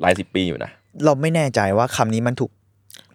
[0.00, 0.70] หลายสิบปีอยู่นะ
[1.04, 2.50] เราไม่แน่ใจว่าคำนี้มันถูก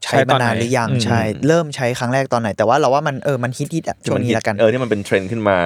[0.04, 5.60] ใช้มานานหรือยังอืมใช่เริ่มใช้ครั้งแรกตอนไหน แต่ว่าเราว่ามันเออมันฮิตฮิตๆอะช่วงนี้ละกันเออที่มันเป็นเทรนด์ขึ้นมา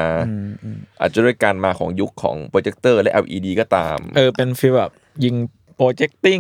[0.50, 4.92] มอืมอาจจะด้วยการมาของยุคของโปรเจคเตอร์และ LED ก็ตาม เออเป็น feel แบบ
[5.24, 5.36] ยิง
[5.76, 6.40] projecting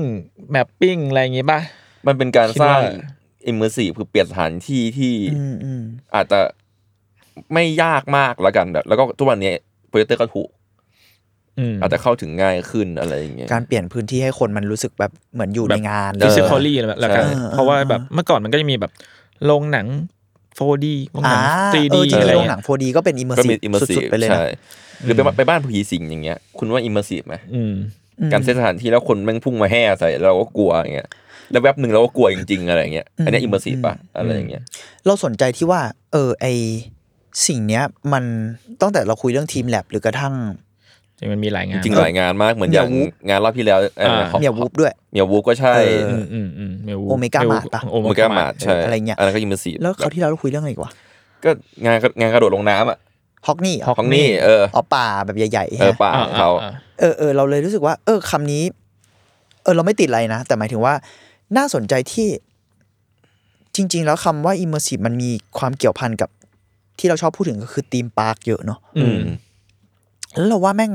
[0.51, 1.59] mapping อะไรอย่างงี้ป่ะ
[2.07, 2.81] มันเป็นการคิดสร้างว่า
[3.51, 5.81] immersive คือเปลี่ยนสถานที่ที่อืมอืม
[6.15, 6.39] อาจจะ
[7.53, 9.51] ไม่ยากมากแล้วกันแบบแล้วก็ทุกวันนี้
[9.89, 10.49] โปรเจคเตอร์ก็ถูก
[11.59, 18.91] อืมอาจจะเข้าถึงง่ายขึ้นอะไรอย่างเงี้ยการเปลี่ยนพื้นที่ให้คนมันรู้สึกแบบเหมือนอยู่ในงาน physically เอออะไรแบบแล้วกันใช่เพราะว่าแบบเมื่อก่อนมันก็จะมีแบบ
[19.45, 19.87] โรงหนัง
[20.59, 24.47] 4D โรงหนัอ่างเอ 3D อะไรเงี้ย จริงๆโรงหนัง 4D ก็เป็นก็มี immersive สุด immersive ๆไปเลยนะใช่
[25.03, 27.73] หรือไปไปบ้านผีสิงอย่างเงี้ย คุณว่า immersive ไหมอืม
[28.31, 31.09] การเซตสถานที่แล้วคนแม่งพุ่งมาแห่ใส่เราก็กลัวอย่างเงี้ย
[31.51, 34.63] แล้วแวบหนึ่งเราก็กลัวจริงๆอะไรอย่างเงี้ยอันเนี้ย immersive ป่ะอะไรอย่างเงี้ย
[35.05, 35.81] เราสนใจที่ว่า
[36.11, 36.45] เออไอ
[37.47, 37.83] สิ่งเนี้ย
[38.13, 38.23] มัน
[38.81, 40.33] ตั้งแต่เราคุยเรื่อง Team Lab หรือกระทั่ง
[41.19, 49.39] จริงมันมีหลายงานจริงๆหลายงานมากเหมือนอย่าง Meow Wolfงานรอบที่แล้วเอออ่าของ Meow Wolf ด้วย Meow Wolf ก็ใช่เอออืมอืมอืม Omega Mart ปะ Omega Mart ใช่อะไรเงี้ยอันนั้นก็
[49.41, 50.91] immersive แล้วเขาวที่เราคุยเรื่องอะไรอีกวะ
[51.43, 51.49] ก็
[51.85, 52.97] งานงานกระโดดลงน้ำอะ
[53.47, 58.63] ฮอกนี่ของนี่เอออ๋อป่าแบบใหญ่ๆเออฮะป่าของเขาอ่าเออเออเราเลยรู้สึกว่า เออคำนี้
[59.63, 60.93] เออเราไม่ติดอะไรนะ แต่หมายถึงว่า
[61.57, 62.27] น่าสนใจที่
[63.75, 66.29] จริง ๆ แล้วคำว่า immersive มันมีความเกี่ยวพันกับ
[66.99, 69.19] ที่เราชอบพูดถึงก็คือ theme park เยอะเนาะอืม
[70.35, 70.93] แล้วเราว่าแม่ง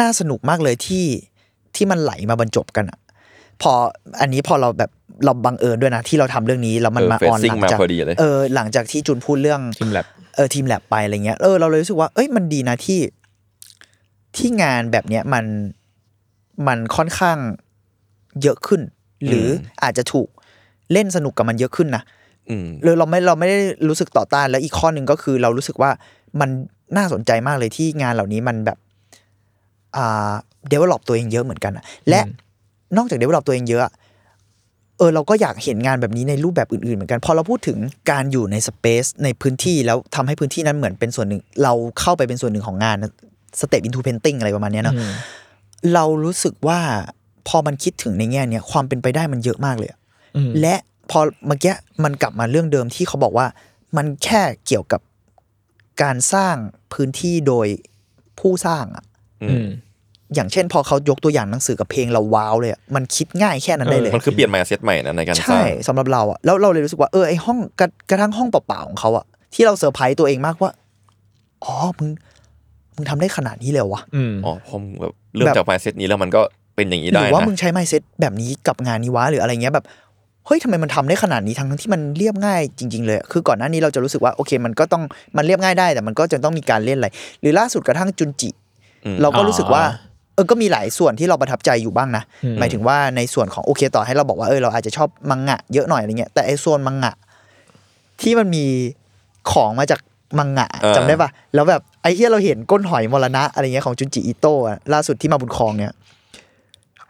[0.00, 1.04] น่าสนุกมากเลยที่
[1.74, 2.98] ที่มันไหลมาบรรจบกันอะ
[3.62, 3.72] พอ
[4.20, 4.90] อันนี้พอเราแบบ
[5.24, 10.06] เราบังเอิญด้วยนะ ที่เราทำเรื่องนี้แล้วมันเออมาออนห phasing ลังมาจากพอดีเลยเออหลังจากที่จุนพูดเรื่องทีมแลบ
[10.36, 13.00] เออทีมแลบไปอะไรเงี้ยเออเราเลยรู้สึกว่าเอ้ยมันดีนะที่
[14.36, 15.44] ที่งานแบบเนี้ยมัน
[16.66, 17.38] มันค่อนข้าง
[18.42, 18.80] เยอะขึ้น
[19.26, 19.46] หรือ
[19.82, 20.28] อาจจะถูก
[20.92, 22.23] เล่นสนุกกับมันเยอะขึ้นนะอืม
[22.82, 25.90] เลยเราไม่เราไม่ได้รู้สึกต่อต้านแล้วอีกข้อหนึ่งก็คือเรารู้สึกว่า
[26.40, 26.50] มัน
[26.96, 28.78] น่าสนใจมากเลยที่งานเหล่านี้มันแบบ
[29.96, 30.32] อ่า
[30.72, 32.20] develop ตัวเองเยอะเหมือนกันอะและ
[32.96, 33.92] นอกจาก develop ตัวเองเยอะอะ
[34.98, 37.78] เออเราก็อยากเห็นงานแบบนี้ในรูปแบบอื่นๆเหมือนกัน พอเราพูดถึง
[38.10, 42.96] การอยู่ในสเปซในพื้นที่แล้วทำให้พื้นที่นั้นเหมือนเป็นส่วนหนึ่ง เราเข้าไปเป็นส่วนหนึ่งของงาน
[43.60, 45.10] สเต p อินทูเพนติ้งอะไรประมาณเนี้ยเนาะอืม
[45.94, 46.80] เรารู้สึกว่า
[47.48, 49.98] พอมันคิดถึงในแง่เนี้ยความเป็นไปได้มันเยอะมากเลยอะ
[50.36, 50.74] อืมและ
[51.10, 51.74] พอเมื่อกี้
[52.04, 53.46] มันกลับมาเรื่องเดิมที่เขาบอกว่า
[53.96, 55.00] มันแค่เกี่ยวกับ
[56.02, 56.56] การสร้าง
[56.92, 57.66] พื้นที่โดย
[58.40, 59.04] ผู้สร้างอะ
[59.42, 59.68] อือืมม
[60.34, 69.24] อย่างเช่น พอเขายกตัวอย่างหนังสือกับเพลงเราว้าวเลยอะมันคิดง่ายแค่นั้นได้เลยมันคือเปลี่ยนมายเซตใหม่นะในการสใช่ร้างสำหรับเราอะแล้วเราเลยรู้สึกว่าเออไอห้องกระกระทั่งห้องเปล่าๆของเขาอะ
[69.54, 70.72] ที่เราเซอร์ไพรส์ตัวเองมากว่า
[71.64, 72.08] อ๋อมึง
[72.96, 76.42] มึงทำได้ขนาดนี้เลยเหรอวะอืมอ๋อพอมึงแบบเริ่มแบบจากมายเซตนี้แล้วมันก็
[76.76, 79.84] เป็นอย่างนี้หได้รือว่านะมึงใช้ไมเซ็ตแบบนี้กับงานนี้วะหรืออะไรเงี้ยแบบ
[80.46, 85.02] เฮ้ยทำไมมันทำได้ขนาดนี้ทั้งทั้งที่มันเรียบง่ายจริง ๆ เลยอะคือก่อนหน้านี้เราจะรู้สึกว่าโอเค มันก็ต้อง
[85.36, 87.08] มันเรียบง่ายได้ แต่มันก็จะต้องมีการเล่นอะไร
[87.40, 88.50] หรือล่าสุดกระทั่งจุนจิ
[89.04, 97.14] อืมเราก็รู้สึกว่าอ่าเออก็มีหลายส่วนที่เราประทับใจอยู่บ้างนะอืมหมายถึงว่าในส่วนของโอเคต่อให้เราบอกว่าเออเราอาจจะชอบมังงะเยอะหน่อยอะไรเงี้ยแต่ไอโซนมังงะ
[98.22, 98.64] ที่มันมี
[99.52, 100.00] ของมาจาก
[100.38, 105.92] มังงะเออจำได้ปะแล้วแบบไอ้ที่เราเห็นก้นหอยมรณะอะไรเงี้ยของจุนจิอิโตะอะล่าสุดที่มาบุญครองเนี่ย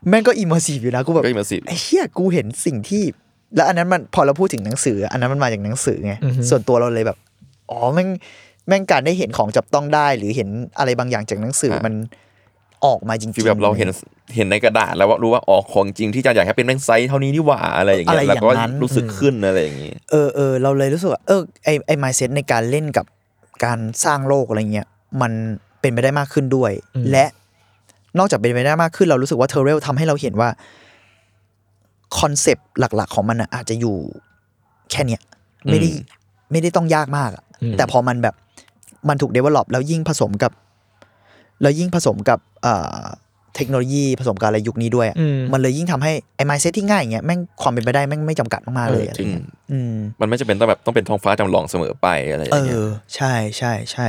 [0.09, 3.03] แม่งก็ immersive อยู่นะกูแบบก็ immersive ไอ้เหี้ยกูเห็นสิ่งที่
[3.57, 7.19] แล้วอันนั้นมันพอเราพูดถึงหนังสือ อันนั้นมันมาจากหนังสือไงอือฮึส่วนตัวเราเลยแบบ
[7.71, 8.09] อ๋อแม่ง
[8.69, 10.49] แม่งการได้เห็นของจับต้องได้ หรือเห็น
[10.79, 11.95] อะไรบางอย่างจากหนังสืออะมัน
[12.85, 13.89] ออกมาจริงๆฟีลแบบเราเห็น
[14.35, 23.07] เห็นในกระดาษแล้วว่ารู้ว่าอ๋อของจริงที่จะอยากให้เป็นแม่งไซส์เท่านี้นี่หว่าอะไรอย่างเงี้อะไรยอแล้วย่างก็นั้นรู้สึกขึ้นอะไรอย่างงี้เออเออเราเลยรู้สึกว่าเออไอไอมายเซ็ตในการเล่นกับ
[23.65, 24.87] การสร้างโลกอะไรเงี้ย
[25.23, 25.33] มัน
[25.81, 27.25] เป็นไปได้มากขึ้นด้วยอืมและ
[28.19, 30.49] นอกจากเป็นไปได้มากขึ้นเรารู้สึกว่าเทเรลทำให้เราเห็นว่า
[32.21, 33.97] คอนเซปต์หลัก ๆ ของมันอะอาจจะอยู่
[34.91, 35.21] แค่เนี้ย
[35.71, 35.99] ไม่ได้อืม
[36.51, 38.35] ไม่ได้ต้องยากมากอะอืมแต่พอมันแบบ
[39.09, 40.53] มันถูก develop แล้วยิ่งผสมกับ
[41.63, 43.03] แล้วยิ่งผสมกับเอ่อ
[43.57, 54.07] เทคโนโลยีผสมกับอะไรยุคนี้ด้วยอะอืมมันเลยยิ่งทำให้ไอ้ mindset ที่ง่ายอย่างเงี้ยแม่งความเป็นไปได้แม่งไม่จำกัดมากๆเลยเอออะไรเงี้ยอืมมันไม่จะเป็นต้องแบบต้องเป็นท้องฟ้าจำลองเสมอไปอะไรอย่างเงี้ย เออใช่ใช่ใช่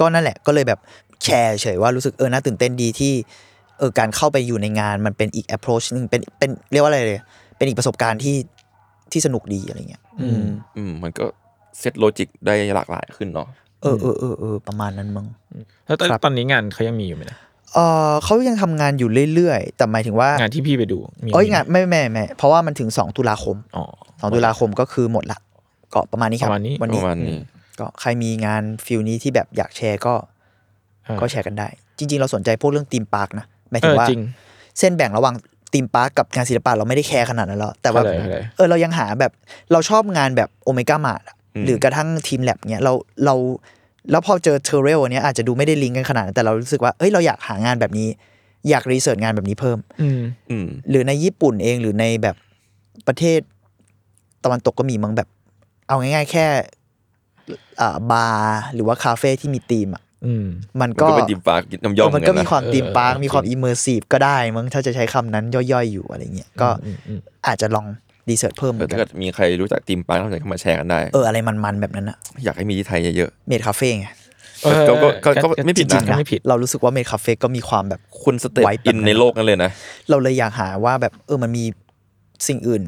[0.00, 0.80] ก็นั่นแหละก็เลยแบบ
[1.24, 7.20] แชร์เฉยว่ารู้สึกเออน่าตื่นเต้นดีที่เออการเข้าไปอยู่ในงานมันเป็นอีก approach หนึงเป็นเป็นเรียกว่าอะไรเลย
[7.56, 8.36] เป็นอีกประสบการณ์ที่
[9.12, 11.24] ที่สนุกดีอะไรเงี้ย อืมอืมมันก็
[11.78, 13.48] เซต logic ได้หลากหลายขึ้นเนาะ
[13.82, 15.26] เออเออเออเออประมาณนั้นมั้ง
[15.86, 17.38] แล้วตอนครับตอนนี้งานเขายังมีอยู่ไหมนะ
[17.74, 17.78] เอ
[18.10, 23.84] อเขายังทำงานอยู่เรื่อยๆ แต่หมายถึงว่างานที่พี่ไปดูมีไหม เอ้ยงานไม่ไม่ไม่เพราะว่ามันถึง2ตุลาคมอ๋อ
[24.28, 25.38] 2ตุลาคมก็คือหมดละ
[25.94, 27.38] ก็ประมาณนี้ครับประมาณนี้วันนี้ประมาณนี้
[27.78, 30.14] ก็ใครมีงาน feel นี้ที่แบบอยากแชร์ก็
[31.04, 31.68] เออก็แชร์กันได้
[31.98, 34.22] จริง ๆ เราสนใจพวกเรื่อง theme park นะ หมายถึง เออว่าจริง
[34.78, 35.34] เส้นแบ่งระหว่าง
[35.72, 39.32] theme park กับงานศิลปะเราไม่ได้แคร์ขนาดนั้นแล้วแต่ว่าเข้าใจเข้าใจเออเรายังหาแบบ
[39.72, 41.22] เราชอบงานแบบ Omega Mart
[41.54, 42.92] อืมหรือกระทั่ง Team Lab เนี้ยเรา
[43.24, 43.34] เรา
[44.10, 48.08] แล้วพอเจอเทเรลเนี้ยอาจจะดูไม่ได้ลิงก์กันขนาดนั้นแต่เรารู้สึกว่าเอ้ยเราอยากหางานแบบนี้
[48.68, 50.20] อยาก research งานแบบนี้เพิ่มอืม
[50.50, 52.36] อืมหรือในญี่ปุ่นเองหรือในแบบ
[53.06, 53.40] ประเทศ
[54.44, 55.28] ตะวันตกก็มีมั้งแบบ
[55.88, 56.46] เอาง่าย ๆ แค่
[57.80, 60.46] อ่าบาร์หรือว่าคาเฟ่ที่มีธีมอะ อืม
[60.80, 67.86] มันมันก็ก็เป็นดิมปาร์กน้ำย่อมมันก็มีความเออ เหมือน theme park เออมีความจริงอิมเมอร์ซีฟก็ได้มั้งถ้าจะใช้คำนั้นย่อยๆอยู่อะไรเงี้ยก็อืมอืมอาจจะลอง
[68.28, 74.08] research เพิ่มเหเอมืออนกัถ้านเกิดมีใครรู้จัก theme park เข้าใจก็มาแชร์กันได้ เอออะไรมันๆแบบนั้นอะอยากให้มีที่ไทยเยอะเมดคาเฟ่ไง
[74.64, 74.94] เออก็
[75.24, 79.70] ก็ก็ก็ไม่ผิดนะจริงๆก็ไม่ผิด เรารู้สึกว่าเมดคาเฟ่ก็มีความแบบๆคุณสเต็ปไว้แบบอินนั้นในโลกนั้นเลยนะ
[80.10, 81.64] เราเลยอยากหาว่าแบบเออมันมี
[82.48, 82.82] สิ่งอื่น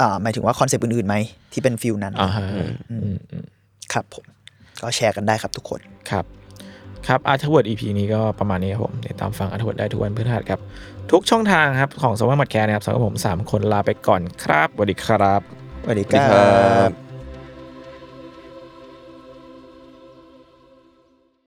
[0.00, 1.16] อ่าหมายถึงว่าคอนเซปต์อื่นๆไหม
[1.52, 2.42] ที่เป็น feel นั้นอ่าฮะ
[2.90, 3.44] อืมอืม
[3.92, 4.24] ครับผม
[4.82, 5.80] ก็แชร์กันได้ครับทุกคน
[6.10, 6.24] ครับ
[7.08, 10.60] ครับ Arttrovert EP นี้ก็ประมาณนี้ครับผมติดตามฟัง Arttrovert ได้ทุกวันพฤหัสครับ
[11.12, 15.40] ทุกช่องทางครับ ของสวัสดิ์มัดแคร์นะครับสำหรับผม 3 คนลาไปก่อนครับสวัสดีครับ
[15.82, 17.05] สวัสดีครับ